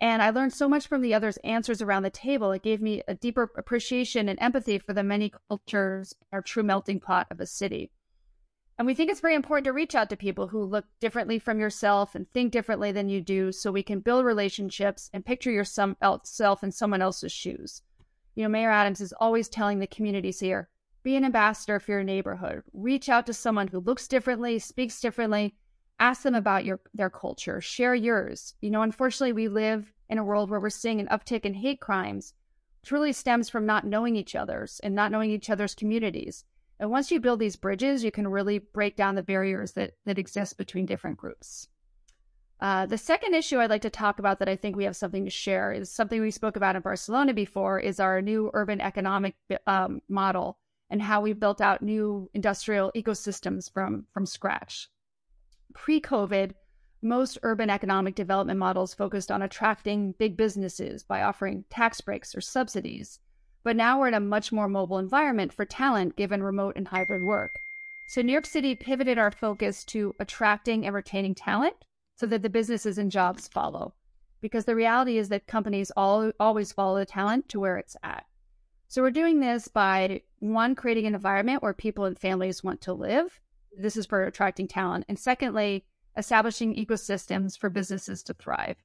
And 0.00 0.20
I 0.22 0.30
learned 0.30 0.52
so 0.52 0.68
much 0.68 0.86
from 0.86 1.00
the 1.00 1.14
others' 1.14 1.38
answers 1.38 1.80
around 1.80 2.02
the 2.02 2.10
table. 2.10 2.52
It 2.52 2.62
gave 2.62 2.82
me 2.82 3.02
a 3.08 3.14
deeper 3.14 3.50
appreciation 3.56 4.28
and 4.28 4.38
empathy 4.40 4.78
for 4.78 4.92
the 4.92 5.02
many 5.02 5.32
cultures, 5.48 6.14
our 6.32 6.42
true 6.42 6.62
melting 6.62 7.00
pot 7.00 7.26
of 7.30 7.40
a 7.40 7.46
city. 7.46 7.90
And 8.78 8.86
we 8.86 8.94
think 8.94 9.10
it's 9.10 9.20
very 9.20 9.34
important 9.34 9.64
to 9.64 9.72
reach 9.72 9.94
out 9.94 10.10
to 10.10 10.16
people 10.16 10.48
who 10.48 10.62
look 10.62 10.84
differently 11.00 11.38
from 11.38 11.58
yourself 11.58 12.14
and 12.14 12.30
think 12.30 12.52
differently 12.52 12.92
than 12.92 13.08
you 13.08 13.22
do 13.22 13.50
so 13.52 13.72
we 13.72 13.82
can 13.82 14.00
build 14.00 14.26
relationships 14.26 15.08
and 15.14 15.24
picture 15.24 15.50
yourself 15.50 16.62
in 16.62 16.72
someone 16.72 17.00
else's 17.00 17.32
shoes. 17.32 17.80
You 18.34 18.42
know, 18.42 18.50
Mayor 18.50 18.70
Adams 18.70 19.00
is 19.00 19.14
always 19.18 19.48
telling 19.48 19.78
the 19.78 19.86
communities 19.86 20.40
here 20.40 20.68
be 21.02 21.16
an 21.16 21.24
ambassador 21.24 21.80
for 21.80 21.92
your 21.92 22.04
neighborhood. 22.04 22.64
Reach 22.74 23.08
out 23.08 23.24
to 23.26 23.32
someone 23.32 23.68
who 23.68 23.80
looks 23.80 24.08
differently, 24.08 24.58
speaks 24.58 25.00
differently, 25.00 25.54
ask 25.98 26.22
them 26.22 26.34
about 26.34 26.64
your 26.64 26.80
their 26.94 27.10
culture, 27.10 27.60
share 27.60 27.94
yours. 27.94 28.54
You 28.60 28.70
know, 28.70 28.82
unfortunately, 28.82 29.32
we 29.32 29.48
live 29.48 29.92
in 30.08 30.18
a 30.18 30.24
world 30.24 30.50
where 30.50 30.60
we're 30.60 30.70
seeing 30.70 31.00
an 31.00 31.08
uptick 31.08 31.44
in 31.44 31.54
hate 31.54 31.80
crimes, 31.80 32.34
which 32.82 32.92
really 32.92 33.12
stems 33.12 33.48
from 33.48 33.66
not 33.66 33.86
knowing 33.86 34.16
each 34.16 34.34
other's 34.34 34.80
and 34.80 34.94
not 34.94 35.10
knowing 35.10 35.30
each 35.30 35.50
other's 35.50 35.74
communities. 35.74 36.44
And 36.78 36.90
once 36.90 37.10
you 37.10 37.20
build 37.20 37.40
these 37.40 37.56
bridges, 37.56 38.04
you 38.04 38.10
can 38.10 38.28
really 38.28 38.58
break 38.58 38.96
down 38.96 39.14
the 39.14 39.22
barriers 39.22 39.72
that, 39.72 39.92
that 40.04 40.18
exist 40.18 40.58
between 40.58 40.86
different 40.86 41.16
groups. 41.16 41.68
Uh, 42.60 42.86
the 42.86 42.98
second 42.98 43.34
issue 43.34 43.58
I'd 43.58 43.70
like 43.70 43.82
to 43.82 43.90
talk 43.90 44.18
about 44.18 44.38
that 44.38 44.48
I 44.48 44.56
think 44.56 44.76
we 44.76 44.84
have 44.84 44.96
something 44.96 45.24
to 45.24 45.30
share 45.30 45.72
is 45.72 45.90
something 45.90 46.20
we 46.20 46.30
spoke 46.30 46.56
about 46.56 46.76
in 46.76 46.82
Barcelona 46.82 47.34
before 47.34 47.78
is 47.78 48.00
our 48.00 48.22
new 48.22 48.50
urban 48.54 48.80
economic 48.80 49.34
um, 49.66 50.00
model 50.08 50.58
and 50.88 51.02
how 51.02 51.20
we 51.20 51.32
built 51.32 51.60
out 51.60 51.82
new 51.82 52.30
industrial 52.32 52.92
ecosystems 52.94 53.70
from, 53.70 54.06
from 54.12 54.24
scratch. 54.24 54.88
Pre-COVID, 55.76 56.52
most 57.02 57.38
urban 57.42 57.68
economic 57.68 58.14
development 58.14 58.58
models 58.58 58.94
focused 58.94 59.30
on 59.30 59.42
attracting 59.42 60.12
big 60.18 60.36
businesses 60.36 61.04
by 61.04 61.22
offering 61.22 61.64
tax 61.70 62.00
breaks 62.00 62.34
or 62.34 62.40
subsidies. 62.40 63.20
But 63.62 63.76
now 63.76 64.00
we're 64.00 64.08
in 64.08 64.14
a 64.14 64.20
much 64.20 64.52
more 64.52 64.68
mobile 64.68 64.98
environment 64.98 65.52
for 65.52 65.64
talent 65.64 66.16
given 66.16 66.42
remote 66.42 66.76
and 66.76 66.88
hybrid 66.88 67.22
work. 67.22 67.50
So 68.08 68.22
New 68.22 68.32
York 68.32 68.46
City 68.46 68.74
pivoted 68.74 69.18
our 69.18 69.30
focus 69.30 69.84
to 69.86 70.14
attracting 70.18 70.86
and 70.86 70.94
retaining 70.94 71.34
talent 71.34 71.76
so 72.14 72.26
that 72.26 72.42
the 72.42 72.48
businesses 72.48 72.96
and 72.96 73.10
jobs 73.10 73.46
follow. 73.46 73.94
Because 74.40 74.64
the 74.64 74.74
reality 74.74 75.18
is 75.18 75.28
that 75.28 75.46
companies 75.46 75.92
all, 75.96 76.32
always 76.40 76.72
follow 76.72 76.98
the 76.98 77.06
talent 77.06 77.48
to 77.50 77.60
where 77.60 77.76
it's 77.76 77.96
at. 78.02 78.24
So 78.88 79.02
we're 79.02 79.10
doing 79.10 79.40
this 79.40 79.68
by 79.68 80.22
one, 80.38 80.74
creating 80.74 81.06
an 81.06 81.14
environment 81.14 81.62
where 81.62 81.74
people 81.74 82.06
and 82.06 82.18
families 82.18 82.64
want 82.64 82.80
to 82.82 82.92
live. 82.92 83.40
This 83.78 83.96
is 83.96 84.06
for 84.06 84.22
attracting 84.24 84.68
talent. 84.68 85.04
And 85.08 85.18
secondly, 85.18 85.84
establishing 86.16 86.74
ecosystems 86.74 87.58
for 87.58 87.68
businesses 87.68 88.22
to 88.24 88.34
thrive. 88.34 88.76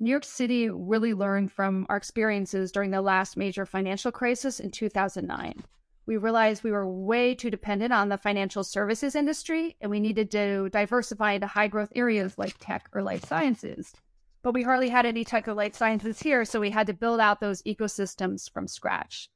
New 0.00 0.10
York 0.10 0.24
City 0.24 0.68
really 0.68 1.14
learned 1.14 1.52
from 1.52 1.86
our 1.88 1.96
experiences 1.96 2.72
during 2.72 2.90
the 2.90 3.00
last 3.00 3.36
major 3.36 3.64
financial 3.64 4.10
crisis 4.10 4.58
in 4.58 4.70
2009. 4.70 5.62
We 6.06 6.16
realized 6.16 6.64
we 6.64 6.72
were 6.72 6.86
way 6.86 7.34
too 7.34 7.50
dependent 7.50 7.92
on 7.92 8.08
the 8.08 8.18
financial 8.18 8.64
services 8.64 9.14
industry 9.14 9.76
and 9.80 9.90
we 9.90 10.00
needed 10.00 10.30
to 10.32 10.68
diversify 10.70 11.32
into 11.32 11.46
high 11.46 11.68
growth 11.68 11.92
areas 11.94 12.36
like 12.36 12.56
tech 12.58 12.90
or 12.92 13.02
life 13.02 13.24
sciences. 13.24 13.94
But 14.42 14.52
we 14.52 14.64
hardly 14.64 14.90
had 14.90 15.06
any 15.06 15.24
tech 15.24 15.48
or 15.48 15.54
life 15.54 15.74
sciences 15.74 16.20
here, 16.20 16.44
so 16.44 16.60
we 16.60 16.70
had 16.70 16.86
to 16.88 16.92
build 16.92 17.20
out 17.20 17.40
those 17.40 17.62
ecosystems 17.62 18.50
from 18.50 18.68
scratch. 18.68 19.30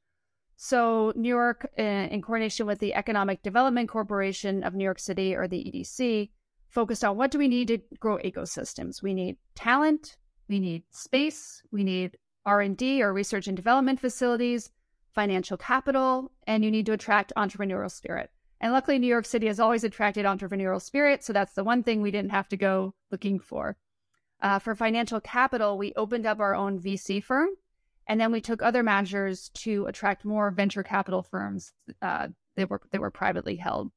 So, 0.60 1.12
New 1.14 1.28
York, 1.28 1.70
uh, 1.78 1.82
in 1.82 2.20
coordination 2.20 2.66
with 2.66 2.80
the 2.80 2.92
Economic 2.92 3.44
Development 3.44 3.88
Corporation 3.88 4.64
of 4.64 4.74
New 4.74 4.82
York 4.82 4.98
City, 4.98 5.32
or 5.36 5.46
the 5.46 5.62
EDC, 5.62 6.30
focused 6.68 7.04
on 7.04 7.16
what 7.16 7.30
do 7.30 7.38
we 7.38 7.46
need 7.46 7.68
to 7.68 7.78
grow 8.00 8.18
ecosystems. 8.18 9.00
We 9.00 9.14
need 9.14 9.36
talent, 9.54 10.16
we 10.48 10.58
need 10.58 10.82
space, 10.90 11.62
we 11.70 11.84
need 11.84 12.18
R&D 12.44 13.00
or 13.04 13.12
research 13.12 13.46
and 13.46 13.56
development 13.56 14.00
facilities, 14.00 14.72
financial 15.14 15.56
capital, 15.56 16.32
and 16.48 16.64
you 16.64 16.72
need 16.72 16.86
to 16.86 16.92
attract 16.92 17.32
entrepreneurial 17.36 17.88
spirit. 17.88 18.32
And 18.60 18.72
luckily, 18.72 18.98
New 18.98 19.06
York 19.06 19.26
City 19.26 19.46
has 19.46 19.60
always 19.60 19.84
attracted 19.84 20.26
entrepreneurial 20.26 20.82
spirit. 20.82 21.22
So 21.22 21.32
that's 21.32 21.54
the 21.54 21.62
one 21.62 21.84
thing 21.84 22.02
we 22.02 22.10
didn't 22.10 22.32
have 22.32 22.48
to 22.48 22.56
go 22.56 22.94
looking 23.12 23.38
for. 23.38 23.76
Uh, 24.42 24.58
for 24.58 24.74
financial 24.74 25.20
capital, 25.20 25.78
we 25.78 25.92
opened 25.94 26.26
up 26.26 26.40
our 26.40 26.56
own 26.56 26.80
VC 26.80 27.22
firm, 27.22 27.50
and 28.08 28.20
then 28.20 28.32
we 28.32 28.40
took 28.40 28.62
other 28.62 28.82
measures 28.82 29.50
to 29.50 29.86
attract 29.86 30.24
more 30.24 30.50
venture 30.50 30.82
capital 30.82 31.22
firms 31.22 31.72
uh, 32.00 32.28
that 32.56 32.70
were 32.70 32.80
that 32.90 33.00
were 33.00 33.10
privately 33.10 33.56
held. 33.56 33.92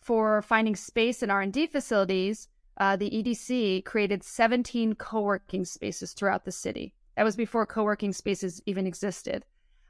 For 0.00 0.42
finding 0.42 0.76
space 0.76 1.22
and 1.22 1.30
R&D 1.30 1.66
facilities, 1.68 2.48
uh, 2.78 2.96
the 2.96 3.10
EDC 3.10 3.84
created 3.84 4.24
17 4.24 4.94
co-working 4.94 5.64
spaces 5.64 6.12
throughout 6.12 6.44
the 6.44 6.52
city. 6.52 6.94
That 7.16 7.24
was 7.24 7.36
before 7.36 7.66
co-working 7.66 8.12
spaces 8.12 8.62
even 8.66 8.86
existed. 8.86 9.44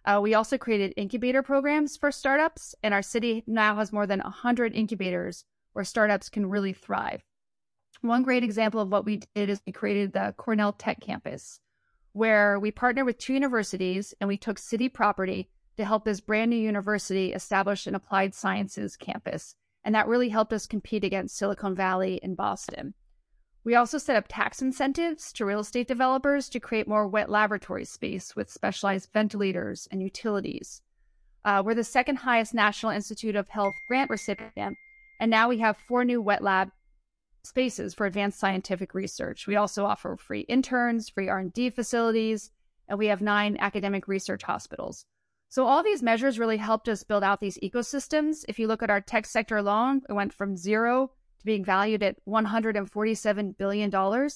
Uh, 0.04 0.18
we 0.20 0.34
also 0.34 0.58
created 0.58 0.92
incubator 0.96 1.42
programs 1.42 1.96
for 1.96 2.10
startups, 2.10 2.74
and 2.82 2.92
our 2.92 3.02
city 3.02 3.44
now 3.46 3.76
has 3.76 3.92
more 3.92 4.06
than 4.06 4.18
100 4.18 4.74
incubators 4.74 5.44
where 5.72 5.84
startups 5.84 6.28
can 6.28 6.46
really 6.46 6.72
thrive. 6.72 7.22
One 8.00 8.24
great 8.24 8.42
example 8.42 8.80
of 8.80 8.90
what 8.90 9.04
we 9.04 9.22
did 9.34 9.48
is 9.48 9.62
we 9.64 9.72
created 9.72 10.12
the 10.12 10.34
Cornell 10.36 10.72
Tech 10.72 11.00
Campus, 11.00 11.60
where 12.12 12.58
we 12.58 12.70
partnered 12.70 13.06
with 13.06 13.18
two 13.18 13.34
universities 13.34 14.14
and 14.20 14.28
we 14.28 14.36
took 14.36 14.58
city 14.58 14.88
property 14.88 15.48
to 15.76 15.84
help 15.84 16.04
this 16.04 16.20
brand 16.20 16.50
new 16.50 16.56
university 16.56 17.32
establish 17.32 17.86
an 17.86 17.94
applied 17.94 18.34
sciences 18.34 18.96
campus. 18.96 19.54
And 19.84 19.94
that 19.94 20.06
really 20.06 20.28
helped 20.28 20.52
us 20.52 20.66
compete 20.66 21.04
against 21.04 21.36
Silicon 21.36 21.74
Valley 21.74 22.20
and 22.22 22.36
Boston. 22.36 22.94
We 23.64 23.74
also 23.74 23.98
set 23.98 24.16
up 24.16 24.26
tax 24.28 24.60
incentives 24.60 25.32
to 25.34 25.44
real 25.44 25.60
estate 25.60 25.86
developers 25.86 26.48
to 26.50 26.60
create 26.60 26.88
more 26.88 27.06
wet 27.06 27.30
laboratory 27.30 27.84
space 27.84 28.34
with 28.34 28.50
specialized 28.50 29.10
ventilators 29.12 29.88
and 29.90 30.02
utilities. 30.02 30.82
Uh, 31.44 31.62
we're 31.64 31.74
the 31.74 31.84
second 31.84 32.16
highest 32.16 32.54
National 32.54 32.92
Institute 32.92 33.36
of 33.36 33.48
Health 33.48 33.74
grant 33.88 34.10
recipient, 34.10 34.76
and 35.20 35.30
now 35.30 35.48
we 35.48 35.58
have 35.58 35.76
four 35.76 36.04
new 36.04 36.20
wet 36.20 36.42
lab 36.42 36.70
spaces 37.44 37.94
for 37.94 38.06
advanced 38.06 38.38
scientific 38.38 38.94
research. 38.94 39.46
We 39.46 39.56
also 39.56 39.84
offer 39.84 40.16
free 40.16 40.40
interns, 40.42 41.08
free 41.08 41.28
R&D 41.28 41.70
facilities, 41.70 42.50
and 42.88 42.98
we 42.98 43.06
have 43.06 43.20
nine 43.20 43.56
academic 43.58 44.08
research 44.08 44.42
hospitals. 44.42 45.06
So 45.48 45.66
all 45.66 45.82
these 45.82 46.02
measures 46.02 46.38
really 46.38 46.56
helped 46.56 46.88
us 46.88 47.02
build 47.02 47.22
out 47.22 47.40
these 47.40 47.58
ecosystems. 47.62 48.44
If 48.48 48.58
you 48.58 48.66
look 48.66 48.82
at 48.82 48.90
our 48.90 49.00
tech 49.00 49.26
sector 49.26 49.56
alone, 49.56 50.02
it 50.08 50.12
went 50.14 50.32
from 50.32 50.56
zero 50.56 51.10
to 51.40 51.44
being 51.44 51.64
valued 51.64 52.02
at 52.02 52.24
$147 52.26 53.58
billion. 53.58 54.30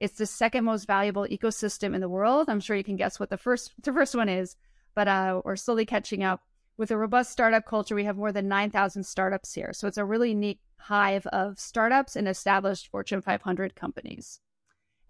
It's 0.00 0.18
the 0.18 0.26
second 0.26 0.64
most 0.64 0.86
valuable 0.86 1.26
ecosystem 1.30 1.94
in 1.94 2.00
the 2.00 2.08
world. 2.08 2.48
I'm 2.48 2.60
sure 2.60 2.76
you 2.76 2.84
can 2.84 2.96
guess 2.96 3.20
what 3.20 3.30
the 3.30 3.36
first 3.36 3.72
the 3.82 3.92
first 3.92 4.14
one 4.14 4.28
is, 4.28 4.56
but 4.94 5.08
uh, 5.08 5.42
we're 5.44 5.56
slowly 5.56 5.84
catching 5.84 6.24
up. 6.24 6.42
With 6.76 6.90
a 6.90 6.96
robust 6.96 7.30
startup 7.30 7.66
culture, 7.66 7.94
we 7.94 8.04
have 8.04 8.16
more 8.16 8.32
than 8.32 8.48
9,000 8.48 9.04
startups 9.04 9.52
here. 9.52 9.74
So 9.74 9.86
it's 9.86 9.98
a 9.98 10.04
really 10.04 10.34
neat 10.34 10.60
hive 10.80 11.26
of 11.28 11.58
startups 11.58 12.16
and 12.16 12.28
established 12.28 12.88
Fortune 12.88 13.20
500 13.20 13.74
companies. 13.74 14.40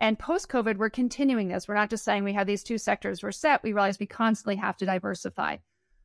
And 0.00 0.18
post 0.18 0.48
COVID, 0.48 0.78
we're 0.78 0.90
continuing 0.90 1.48
this. 1.48 1.68
We're 1.68 1.74
not 1.74 1.90
just 1.90 2.04
saying 2.04 2.24
we 2.24 2.32
have 2.32 2.46
these 2.46 2.62
two 2.62 2.78
sectors 2.78 3.22
we're 3.22 3.32
set. 3.32 3.62
We 3.62 3.72
realize 3.74 3.98
we 3.98 4.06
constantly 4.06 4.56
have 4.56 4.76
to 4.78 4.86
diversify. 4.86 5.58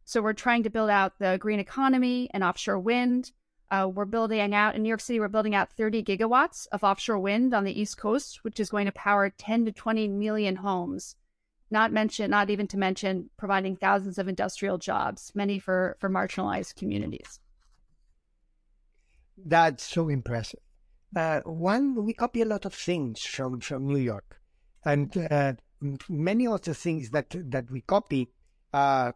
So 0.04 0.22
we're 0.22 0.34
trying 0.34 0.64
to 0.64 0.70
build 0.70 0.90
out 0.90 1.18
the 1.18 1.38
green 1.40 1.60
economy 1.60 2.30
and 2.32 2.44
offshore 2.44 2.80
wind. 2.80 3.32
Uh, 3.72 3.90
we're 3.92 4.06
building 4.06 4.54
out 4.54 4.76
in 4.76 4.84
New 4.84 4.90
York 4.90 5.02
City, 5.02 5.20
we're 5.20 5.28
building 5.28 5.56
out 5.56 5.72
30 5.72 6.04
gigawatts 6.04 6.68
of 6.72 6.84
offshore 6.84 7.18
wind 7.18 7.54
on 7.54 7.64
the 7.64 7.80
East 7.80 7.98
Coast, 7.98 8.44
which 8.44 8.60
is 8.60 8.70
going 8.70 8.86
to 8.86 8.92
power 8.92 9.30
10 9.30 9.66
to 9.66 9.72
20 9.72 10.08
million 10.10 10.58
homes. 10.58 11.16
Not 11.72 11.92
mention, 11.92 12.30
not 12.30 12.52
even 12.52 12.68
to 12.68 12.78
mention 12.78 13.32
providing 13.38 13.76
thousands 13.76 14.20
of 14.20 14.28
industrial 14.28 14.78
jobs, 14.78 15.32
many 15.34 15.58
for, 15.58 15.98
for 16.00 16.10
marginalized 16.10 16.76
communities. 16.76 17.40
That's 19.38 19.84
so 19.84 20.10
impressive 20.10 20.60
uh, 21.16 21.42
one, 21.46 22.04
we 22.04 22.14
copy 22.14 22.42
a 22.42 22.46
lot 22.46 22.66
of 22.66 22.74
things 22.74 23.24
from, 23.24 23.60
from 23.62 23.88
New 23.88 24.00
York. 24.00 24.42
And 24.84 25.16
uh, 25.32 25.54
many 26.10 26.48
of 26.48 26.62
the 26.62 26.74
things 26.74 27.10
that, 27.12 27.36
that 27.50 27.72
we 27.72 27.82
copy 27.82 28.32
uh, 28.74 29.14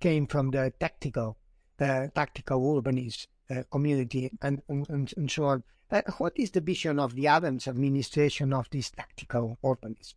came 0.00 0.26
from 0.26 0.50
the 0.50 0.72
tactical, 0.78 1.36
the 1.78 2.10
tactical 2.14 2.60
urbanism 2.60 3.26
uh, 3.50 3.62
community 3.70 4.30
and, 4.40 4.62
and, 4.68 5.12
and 5.16 5.30
so 5.30 5.44
on. 5.44 5.64
Uh, 5.90 6.02
what 6.18 6.32
is 6.36 6.52
the 6.52 6.60
vision 6.60 6.98
of 6.98 7.14
the 7.14 7.26
Adams 7.26 7.68
administration 7.68 8.52
of 8.52 8.68
this 8.70 8.90
tactical 8.90 9.58
urbanism? 9.62 10.14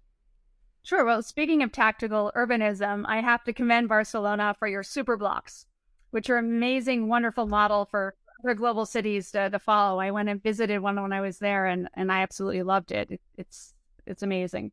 Sure. 0.84 1.04
Well, 1.04 1.24
speaking 1.24 1.64
of 1.64 1.72
tactical 1.72 2.32
urbanism, 2.36 3.06
I 3.08 3.22
have 3.22 3.44
to 3.46 3.54
commend 3.54 3.90
Barcelona 3.90 4.56
for 4.58 4.68
your 4.68 4.84
super 4.84 5.18
blocks, 5.18 5.66
which 6.12 6.30
are 6.30 6.38
amazing, 6.38 7.08
wonderful 7.08 7.48
model 7.48 7.88
for 7.90 8.16
other 8.44 8.54
global 8.54 8.86
cities 8.86 9.32
to, 9.32 9.50
to 9.50 9.60
follow. 9.60 10.00
I 10.00 10.12
went 10.12 10.30
and 10.30 10.42
visited 10.42 10.80
one 10.80 11.02
when 11.02 11.14
I 11.14 11.22
was 11.22 11.40
there, 11.40 11.66
and 11.66 11.90
and 11.94 12.12
I 12.12 12.22
absolutely 12.22 12.64
loved 12.64 12.92
it. 12.92 13.12
it 13.12 13.22
it's 13.38 13.74
it's 14.06 14.24
amazing. 14.24 14.72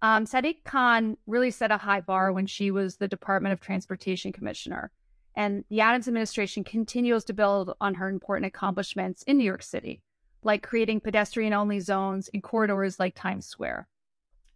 Um, 0.00 0.26
Sadik-Khan 0.26 1.16
really 1.26 1.50
set 1.50 1.72
a 1.72 1.76
high 1.76 2.00
bar 2.00 2.32
when 2.32 2.46
she 2.46 2.70
was 2.70 2.96
the 2.96 3.08
Department 3.08 3.52
of 3.52 3.60
Transportation 3.60 4.32
Commissioner. 4.32 4.92
And 5.34 5.64
the 5.70 5.80
Adams 5.80 6.06
administration 6.06 6.64
continues 6.64 7.24
to 7.24 7.32
build 7.32 7.74
on 7.80 7.94
her 7.94 8.08
important 8.08 8.46
accomplishments 8.46 9.22
in 9.24 9.38
New 9.38 9.44
York 9.44 9.62
City, 9.62 10.02
like 10.42 10.62
creating 10.62 11.00
pedestrian 11.00 11.52
only 11.52 11.80
zones 11.80 12.28
in 12.28 12.42
corridors 12.42 12.98
like 12.98 13.14
Times 13.14 13.46
Square. 13.46 13.88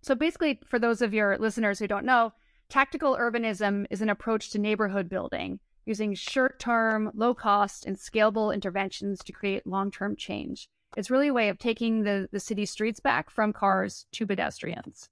So, 0.03 0.15
basically, 0.15 0.61
for 0.67 0.79
those 0.79 1.01
of 1.01 1.15
your 1.15 1.39
listeners 1.39 1.79
who 1.79 1.87
don't 1.87 2.05
know, 2.05 2.33
tactical 2.69 3.17
urbanism 3.17 3.87
is 3.91 4.03
an 4.03 4.11
approach 4.11 4.51
to 4.51 4.59
neighborhood 4.59 5.09
building 5.09 5.61
using 5.85 6.15
short 6.15 6.59
term, 6.59 7.11
low 7.15 7.35
cost, 7.35 7.87
and 7.87 7.97
scalable 7.97 8.55
interventions 8.55 9.21
to 9.25 9.33
create 9.33 9.67
long 9.67 9.91
term 9.91 10.17
change. 10.17 10.69
It's 10.97 11.11
really 11.11 11.29
a 11.29 11.35
way 11.35 11.49
of 11.49 11.59
taking 11.59 12.03
the, 12.03 12.29
the 12.33 12.41
city 12.41 12.67
streets 12.67 13.01
back 13.01 13.31
from 13.31 13.53
cars 13.53 14.07
to 14.13 14.27
pedestrians. 14.27 15.09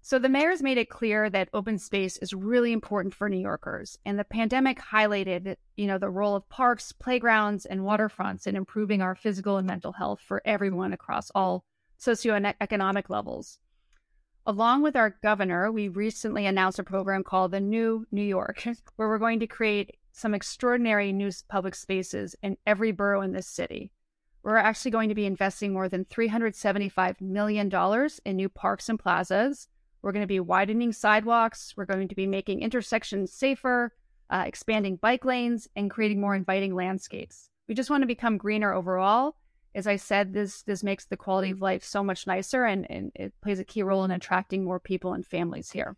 So 0.00 0.18
the 0.18 0.28
mayor's 0.28 0.62
made 0.62 0.78
it 0.78 0.88
clear 0.88 1.28
that 1.28 1.50
open 1.52 1.78
space 1.78 2.16
is 2.18 2.32
really 2.32 2.72
important 2.72 3.12
for 3.14 3.28
New 3.28 3.40
Yorkers, 3.40 3.98
and 4.06 4.18
the 4.18 4.24
pandemic 4.24 4.78
highlighted, 4.78 5.56
you 5.76 5.86
know, 5.86 5.98
the 5.98 6.08
role 6.08 6.34
of 6.34 6.48
parks, 6.48 6.92
playgrounds, 6.92 7.66
and 7.66 7.80
waterfronts 7.80 8.46
in 8.46 8.56
improving 8.56 9.02
our 9.02 9.14
physical 9.14 9.58
and 9.58 9.66
mental 9.66 9.92
health 9.92 10.20
for 10.20 10.40
everyone 10.46 10.94
across 10.94 11.30
all 11.34 11.64
socioeconomic 12.00 13.10
levels. 13.10 13.58
Along 14.46 14.80
with 14.80 14.96
our 14.96 15.10
governor, 15.22 15.70
we 15.70 15.88
recently 15.88 16.46
announced 16.46 16.78
a 16.78 16.84
program 16.84 17.22
called 17.22 17.50
the 17.50 17.60
New 17.60 18.06
New 18.10 18.22
York, 18.22 18.66
where 18.96 19.08
we're 19.08 19.18
going 19.18 19.40
to 19.40 19.46
create 19.46 19.97
some 20.18 20.34
extraordinary 20.34 21.12
new 21.12 21.30
public 21.48 21.74
spaces 21.74 22.36
in 22.42 22.56
every 22.66 22.92
borough 22.92 23.22
in 23.22 23.32
this 23.32 23.46
city. 23.46 23.92
We're 24.42 24.56
actually 24.56 24.90
going 24.90 25.08
to 25.08 25.14
be 25.14 25.26
investing 25.26 25.72
more 25.72 25.88
than 25.88 26.04
$375 26.06 27.20
million 27.20 27.70
in 28.24 28.36
new 28.36 28.48
parks 28.48 28.88
and 28.88 28.98
plazas. 28.98 29.68
We're 30.02 30.12
going 30.12 30.22
to 30.22 30.26
be 30.26 30.40
widening 30.40 30.92
sidewalks. 30.92 31.74
We're 31.76 31.84
going 31.84 32.08
to 32.08 32.14
be 32.14 32.26
making 32.26 32.62
intersections 32.62 33.32
safer, 33.32 33.92
uh, 34.30 34.44
expanding 34.46 34.96
bike 34.96 35.24
lanes, 35.24 35.68
and 35.74 35.90
creating 35.90 36.20
more 36.20 36.34
inviting 36.34 36.74
landscapes. 36.74 37.50
We 37.68 37.74
just 37.74 37.90
want 37.90 38.02
to 38.02 38.06
become 38.06 38.38
greener 38.38 38.72
overall 38.72 39.36
as 39.74 39.86
I 39.86 39.96
said, 39.96 40.32
this 40.32 40.62
this 40.62 40.82
makes 40.82 41.04
the 41.04 41.16
quality 41.16 41.50
of 41.50 41.60
life 41.60 41.84
so 41.84 42.02
much 42.02 42.26
nicer 42.26 42.64
and, 42.64 42.84
and 42.90 43.12
it 43.14 43.32
plays 43.40 43.60
a 43.60 43.64
key 43.64 43.82
role 43.82 44.04
in 44.04 44.10
attracting 44.10 44.64
more 44.64 44.80
people 44.80 45.12
and 45.12 45.24
families 45.24 45.70
here. 45.70 45.96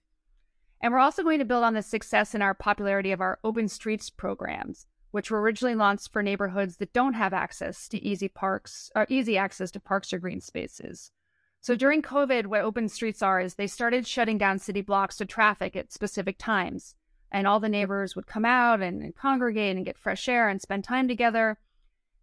And 0.80 0.92
we're 0.92 0.98
also 0.98 1.22
going 1.22 1.38
to 1.40 1.44
build 1.44 1.64
on 1.64 1.74
the 1.74 1.82
success 1.82 2.34
and 2.34 2.42
our 2.42 2.54
popularity 2.54 3.12
of 3.12 3.20
our 3.20 3.38
open 3.44 3.68
streets 3.68 4.08
programs, 4.08 4.86
which 5.10 5.30
were 5.30 5.40
originally 5.40 5.74
launched 5.74 6.12
for 6.12 6.22
neighborhoods 6.22 6.78
that 6.78 6.92
don't 6.92 7.14
have 7.14 7.34
access 7.34 7.86
to 7.88 8.02
easy 8.02 8.28
parks 8.28 8.90
or 8.96 9.06
easy 9.08 9.36
access 9.36 9.70
to 9.72 9.80
parks 9.80 10.12
or 10.12 10.18
green 10.18 10.40
spaces. 10.40 11.12
So 11.60 11.76
during 11.76 12.00
COVID, 12.00 12.46
what 12.46 12.62
open 12.62 12.88
streets 12.88 13.20
are 13.20 13.40
is 13.40 13.54
they 13.54 13.66
started 13.66 14.06
shutting 14.06 14.38
down 14.38 14.58
city 14.58 14.80
blocks 14.80 15.18
to 15.18 15.26
traffic 15.26 15.76
at 15.76 15.92
specific 15.92 16.38
times. 16.38 16.94
And 17.30 17.46
all 17.46 17.60
the 17.60 17.68
neighbors 17.68 18.16
would 18.16 18.26
come 18.26 18.46
out 18.46 18.80
and, 18.80 19.02
and 19.02 19.14
congregate 19.14 19.76
and 19.76 19.84
get 19.84 19.98
fresh 19.98 20.28
air 20.28 20.48
and 20.48 20.60
spend 20.60 20.84
time 20.84 21.06
together. 21.06 21.58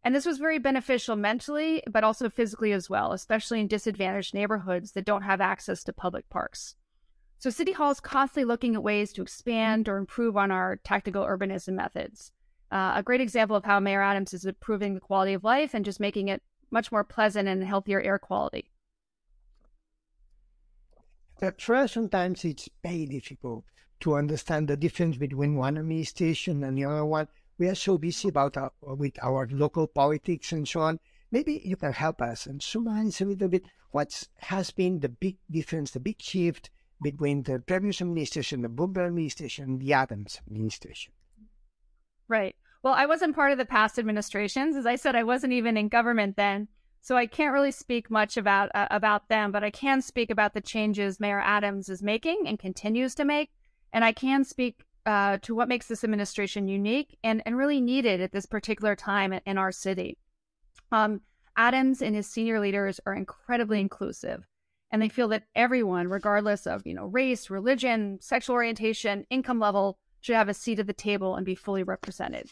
And 0.03 0.15
this 0.15 0.25
was 0.25 0.39
very 0.39 0.57
beneficial 0.57 1.15
mentally, 1.15 1.83
but 1.89 2.03
also 2.03 2.29
physically 2.29 2.71
as 2.71 2.89
well, 2.89 3.11
especially 3.11 3.59
in 3.59 3.67
disadvantaged 3.67 4.33
neighborhoods 4.33 4.93
that 4.93 5.05
don't 5.05 5.21
have 5.21 5.39
access 5.39 5.83
to 5.83 5.93
public 5.93 6.27
parks. 6.29 6.75
So 7.39 7.51
City 7.51 7.71
Hall 7.71 7.91
is 7.91 7.99
constantly 7.99 8.45
looking 8.45 8.73
at 8.73 8.81
ways 8.81 9.13
to 9.13 9.21
expand 9.21 9.87
or 9.87 9.97
improve 9.97 10.35
on 10.35 10.49
our 10.49 10.77
tactical 10.77 11.23
urbanism 11.23 11.73
methods. 11.73 12.31
Uh, 12.71 12.93
a 12.95 13.03
great 13.03 13.21
example 13.21 13.55
of 13.55 13.63
how 13.63 13.79
Mayor 13.79 14.01
Adams 14.01 14.33
is 14.33 14.45
improving 14.45 14.95
the 14.95 14.99
quality 14.99 15.33
of 15.33 15.43
life 15.43 15.73
and 15.73 15.85
just 15.85 15.99
making 15.99 16.29
it 16.29 16.41
much 16.71 16.91
more 16.91 17.03
pleasant 17.03 17.47
and 17.47 17.63
healthier 17.63 18.01
air 18.01 18.17
quality. 18.17 18.71
At 21.39 21.61
first, 21.61 21.93
sometimes 21.93 22.43
it's 22.43 22.67
very 22.81 23.05
difficult 23.05 23.65
to 23.99 24.15
understand 24.15 24.67
the 24.67 24.75
difference 24.75 25.17
between 25.17 25.55
one 25.55 25.77
administration 25.77 26.63
and 26.63 26.75
the 26.75 26.85
other 26.85 27.05
one. 27.05 27.27
We 27.59 27.69
are 27.69 27.75
so 27.75 27.99
busy 27.99 28.29
about 28.29 28.57
our, 28.57 28.71
with 28.81 29.13
our 29.21 29.47
local 29.51 29.85
politics 29.85 30.51
and 30.51 30.67
so 30.67 30.81
on. 30.81 30.99
Maybe 31.31 31.61
you 31.63 31.75
can 31.75 31.93
help 31.93 32.21
us 32.21 32.47
and 32.47 32.61
summarize 32.61 33.21
a 33.21 33.25
little 33.25 33.47
bit 33.47 33.65
what 33.91 34.27
has 34.37 34.71
been 34.71 34.99
the 34.99 35.09
big 35.09 35.37
difference, 35.51 35.91
the 35.91 35.99
big 35.99 36.19
shift 36.19 36.71
between 37.01 37.43
the 37.43 37.59
previous 37.59 38.01
administration, 38.01 38.61
the 38.61 38.69
Bloomberg 38.69 39.07
administration, 39.07 39.77
the 39.77 39.93
Adams 39.93 40.39
administration. 40.47 41.13
Right. 42.27 42.55
Well, 42.83 42.93
I 42.93 43.05
wasn't 43.05 43.35
part 43.35 43.51
of 43.51 43.57
the 43.57 43.65
past 43.65 43.99
administrations. 43.99 44.75
As 44.75 44.85
I 44.85 44.95
said, 44.95 45.15
I 45.15 45.23
wasn't 45.23 45.53
even 45.53 45.77
in 45.77 45.89
government 45.89 46.35
then. 46.35 46.67
So 47.01 47.15
I 47.15 47.25
can't 47.25 47.53
really 47.53 47.71
speak 47.71 48.11
much 48.11 48.35
about 48.35 48.69
uh, 48.75 48.87
about 48.91 49.29
them, 49.29 49.51
but 49.51 49.63
I 49.63 49.69
can 49.69 50.01
speak 50.01 50.29
about 50.29 50.53
the 50.53 50.61
changes 50.61 51.19
Mayor 51.19 51.39
Adams 51.39 51.89
is 51.89 52.03
making 52.03 52.43
and 52.45 52.59
continues 52.59 53.15
to 53.15 53.23
make, 53.23 53.51
and 53.93 54.03
I 54.03 54.11
can 54.11 54.43
speak 54.43 54.83
uh, 55.05 55.37
to 55.43 55.55
what 55.55 55.69
makes 55.69 55.87
this 55.87 56.03
administration 56.03 56.67
unique 56.67 57.17
and, 57.23 57.41
and 57.45 57.55
really 57.55 57.79
needed 57.79 58.19
at 58.19 58.33
this 58.33 58.45
particular 58.45 58.93
time 58.93 59.31
in, 59.45 59.57
our 59.57 59.71
city. 59.71 60.17
Um, 60.91 61.21
Adams 61.55 62.01
and 62.01 62.13
his 62.13 62.27
senior 62.27 62.59
leaders 62.59 62.99
are 63.05 63.13
incredibly 63.13 63.79
inclusive, 63.79 64.43
and 64.91 65.01
they 65.01 65.09
feel 65.09 65.27
that 65.29 65.43
everyone, 65.55 66.07
regardless 66.07 66.65
of 66.65 66.85
you 66.85 66.93
know 66.93 67.05
race, 67.05 67.49
religion, 67.49 68.19
sexual 68.21 68.55
orientation, 68.55 69.25
income 69.29 69.59
level, 69.59 69.97
should 70.21 70.35
have 70.35 70.49
a 70.49 70.53
seat 70.53 70.79
at 70.79 70.87
the 70.87 70.93
table 70.93 71.35
and 71.35 71.45
be 71.45 71.55
fully 71.55 71.83
represented. 71.83 72.51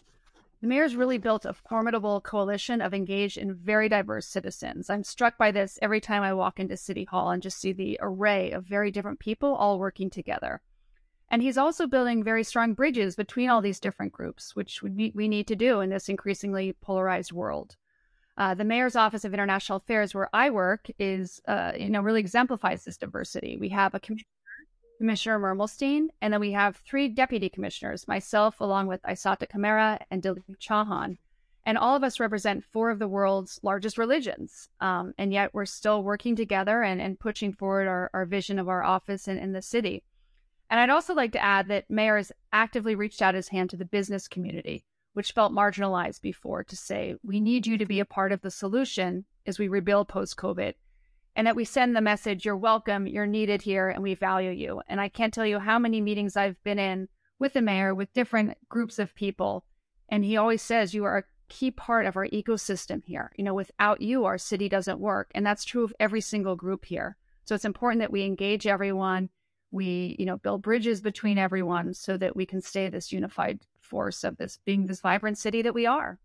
The 0.61 0.67
mayor's 0.67 0.95
really 0.95 1.17
built 1.17 1.45
a 1.45 1.53
formidable 1.53 2.21
coalition 2.21 2.81
of 2.81 2.93
engaged 2.93 3.37
and 3.37 3.55
very 3.55 3.89
diverse 3.89 4.25
citizens. 4.25 4.89
I'm 4.89 5.03
struck 5.03 5.37
by 5.37 5.51
this 5.51 5.77
every 5.81 6.01
time 6.01 6.23
I 6.23 6.33
walk 6.33 6.59
into 6.59 6.77
City 6.77 7.03
Hall 7.03 7.29
and 7.29 7.43
just 7.43 7.59
see 7.59 7.73
the 7.73 7.99
array 8.01 8.51
of 8.51 8.65
very 8.65 8.89
different 8.89 9.19
people 9.19 9.53
all 9.53 9.77
working 9.77 10.09
together. 10.09 10.61
And 11.29 11.41
he's 11.41 11.57
also 11.57 11.87
building 11.87 12.23
very 12.23 12.43
strong 12.43 12.73
bridges 12.73 13.15
between 13.15 13.49
all 13.49 13.61
these 13.61 13.79
different 13.79 14.13
groups, 14.13 14.55
which 14.55 14.81
we, 14.81 15.11
we 15.13 15.27
need 15.27 15.47
to 15.47 15.55
do 15.55 15.81
in 15.81 15.89
this 15.89 16.07
increasingly 16.07 16.73
polarized 16.81 17.31
world. 17.31 17.75
Uh, 18.37 18.53
the 18.53 18.65
mayor's 18.65 18.95
office 18.95 19.23
of 19.23 19.33
international 19.33 19.77
affairs, 19.77 20.13
where 20.13 20.29
I 20.33 20.49
work, 20.49 20.87
is 20.99 21.41
uh, 21.47 21.71
you 21.77 21.89
know 21.89 22.01
really 22.01 22.19
exemplifies 22.19 22.83
this 22.83 22.97
diversity. 22.97 23.57
We 23.57 23.69
have 23.69 23.93
a 23.93 23.99
commissioner, 23.99 24.27
Commissioner 24.97 25.39
Mermelstein, 25.39 26.07
and 26.21 26.33
then 26.33 26.39
we 26.39 26.51
have 26.51 26.77
three 26.77 27.07
deputy 27.09 27.49
commissioners, 27.49 28.07
myself 28.07 28.59
along 28.61 28.87
with 28.87 29.01
isata 29.03 29.47
Kamara 29.47 29.99
and 30.09 30.21
Dilip 30.21 30.43
Chauhan. 30.59 31.17
And 31.65 31.77
all 31.77 31.95
of 31.95 32.03
us 32.03 32.19
represent 32.19 32.63
four 32.63 32.91
of 32.91 32.99
the 32.99 33.07
world's 33.07 33.59
largest 33.63 33.97
religions. 33.97 34.69
Um, 34.79 35.13
and 35.17 35.33
yet 35.33 35.53
we're 35.53 35.65
still 35.65 36.03
working 36.03 36.35
together 36.35 36.83
and, 36.83 37.01
and 37.01 37.19
pushing 37.19 37.53
forward 37.53 37.87
our, 37.87 38.11
our 38.13 38.25
vision 38.25 38.59
of 38.59 38.69
our 38.69 38.83
office 38.83 39.27
in, 39.27 39.37
in 39.37 39.51
the 39.51 39.63
city. 39.63 40.03
And 40.69 40.79
I'd 40.79 40.91
also 40.91 41.13
like 41.13 41.31
to 41.33 41.43
add 41.43 41.67
that 41.69 41.89
Mayor 41.89 42.17
has 42.17 42.31
actively 42.53 42.95
reached 42.95 43.21
out 43.21 43.35
his 43.35 43.49
hand 43.49 43.71
to 43.71 43.77
the 43.77 43.85
business 43.85 44.27
community, 44.27 44.83
which 45.15 45.31
felt 45.31 45.53
marginalized 45.53 46.21
before, 46.21 46.61
to 46.61 46.75
say, 46.75 47.15
we 47.23 47.39
need 47.39 47.65
you 47.65 47.77
to 47.77 47.85
be 47.85 48.01
a 48.01 48.05
part 48.05 48.33
of 48.33 48.41
the 48.41 48.51
solution 48.51 49.23
as 49.47 49.57
we 49.57 49.69
rebuild 49.69 50.09
post 50.09 50.35
COVID. 50.35 50.73
And 51.37 51.47
that 51.47 51.55
we 51.55 51.63
send 51.63 51.95
the 51.95 52.01
message, 52.01 52.43
you're 52.43 52.57
welcome, 52.57 53.07
you're 53.07 53.25
needed 53.25 53.61
here, 53.61 53.87
and 53.89 54.03
we 54.03 54.13
value 54.13 54.51
you. 54.51 54.81
And 54.89 54.99
I 54.99 55.07
can't 55.07 55.33
tell 55.33 55.45
you 55.45 55.59
how 55.59 55.79
many 55.79 56.01
meetings 56.01 56.35
I've 56.35 56.61
been 56.65 56.79
in 56.79 57.07
with 57.39 57.53
the 57.53 57.61
mayor, 57.61 57.95
with 57.95 58.11
different 58.11 58.57
groups 58.67 58.99
of 58.99 59.15
people. 59.15 59.63
And 60.09 60.25
he 60.25 60.35
always 60.35 60.61
says, 60.61 60.93
you 60.93 61.05
are 61.05 61.19
a 61.19 61.23
key 61.47 61.71
part 61.71 62.05
of 62.05 62.17
our 62.17 62.27
ecosystem 62.27 63.01
here. 63.05 63.31
You 63.37 63.45
know, 63.45 63.53
without 63.53 64.01
you, 64.01 64.25
our 64.25 64.37
city 64.37 64.67
doesn't 64.67 64.99
work. 64.99 65.31
And 65.33 65.45
that's 65.45 65.63
true 65.63 65.85
of 65.85 65.93
every 65.97 66.19
single 66.19 66.57
group 66.57 66.83
here. 66.83 67.15
So 67.45 67.55
it's 67.55 67.63
important 67.63 68.01
that 68.01 68.11
we 68.11 68.23
engage 68.23 68.67
everyone 68.67 69.29
we 69.71 70.15
you 70.19 70.25
know 70.25 70.37
build 70.37 70.61
bridges 70.61 71.01
between 71.01 71.37
everyone 71.37 71.93
so 71.93 72.17
that 72.17 72.35
we 72.35 72.45
can 72.45 72.61
stay 72.61 72.89
this 72.89 73.11
unified 73.11 73.59
force 73.81 74.23
of 74.23 74.37
this 74.37 74.59
being 74.65 74.85
this 74.85 75.01
vibrant 75.01 75.37
city 75.37 75.61
that 75.61 75.73
we 75.73 75.85
are. 75.85 76.19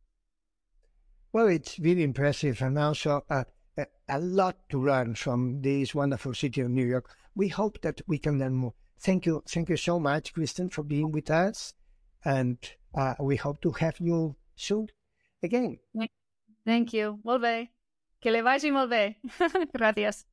Well 1.32 1.48
it's 1.48 1.78
really 1.78 2.02
impressive 2.02 2.60
and 2.62 2.78
also 2.78 3.24
uh, 3.30 3.44
a, 3.76 3.86
a 4.08 4.18
lot 4.18 4.56
to 4.70 4.82
learn 4.82 5.14
from 5.14 5.62
this 5.62 5.94
wonderful 5.94 6.34
city 6.34 6.60
of 6.60 6.70
new 6.70 6.86
york. 6.86 7.10
We 7.34 7.48
hope 7.48 7.80
that 7.82 8.00
we 8.06 8.18
can 8.18 8.38
learn 8.38 8.54
more. 8.54 8.74
Thank 9.00 9.26
you 9.26 9.42
thank 9.48 9.68
you 9.68 9.76
so 9.76 9.98
much 10.00 10.32
kristen 10.32 10.70
for 10.70 10.82
being 10.82 11.12
with 11.12 11.30
us 11.30 11.74
and 12.24 12.58
uh, 12.94 13.14
we 13.20 13.36
hope 13.36 13.60
to 13.62 13.70
have 13.72 13.98
you 13.98 14.36
soon 14.56 14.88
again. 15.42 15.78
Thank 16.64 16.92
you. 16.92 17.18
Molt 17.24 17.42
que 18.20 18.30
le 18.30 18.42
vagi 18.42 18.70
molt 18.70 18.90
bé. 18.90 19.16
Gracias 19.72 20.26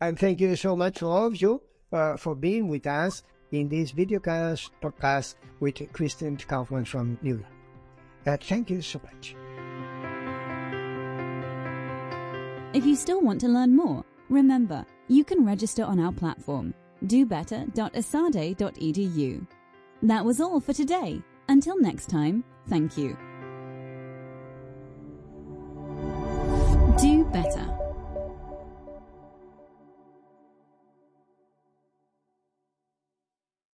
and 0.00 0.18
thank 0.18 0.40
you 0.40 0.56
so 0.56 0.76
much 0.76 1.02
all 1.02 1.26
of 1.26 1.40
you 1.40 1.62
uh, 1.92 2.16
for 2.16 2.34
being 2.34 2.68
with 2.68 2.86
us 2.86 3.22
in 3.52 3.68
this 3.68 3.92
videocast 3.92 4.70
podcast 4.82 5.36
with 5.60 5.80
Kristen 5.92 6.36
Kaufman 6.36 6.84
from 6.84 7.18
New 7.22 7.36
York. 7.36 7.46
Uh, 8.26 8.36
thank 8.40 8.70
you 8.70 8.82
so 8.82 9.00
much. 9.04 9.36
If 12.74 12.84
you 12.84 12.96
still 12.96 13.20
want 13.20 13.40
to 13.42 13.48
learn 13.48 13.76
more, 13.76 14.04
remember 14.28 14.84
you 15.08 15.24
can 15.24 15.44
register 15.44 15.84
on 15.84 16.00
our 16.00 16.12
platform 16.12 16.74
dobetter.esade.edu. 17.04 19.46
That 20.02 20.24
was 20.24 20.40
all 20.40 20.60
for 20.60 20.72
today. 20.72 21.22
Until 21.48 21.78
next 21.78 22.08
time, 22.08 22.42
thank 22.68 22.96
you. 22.96 23.16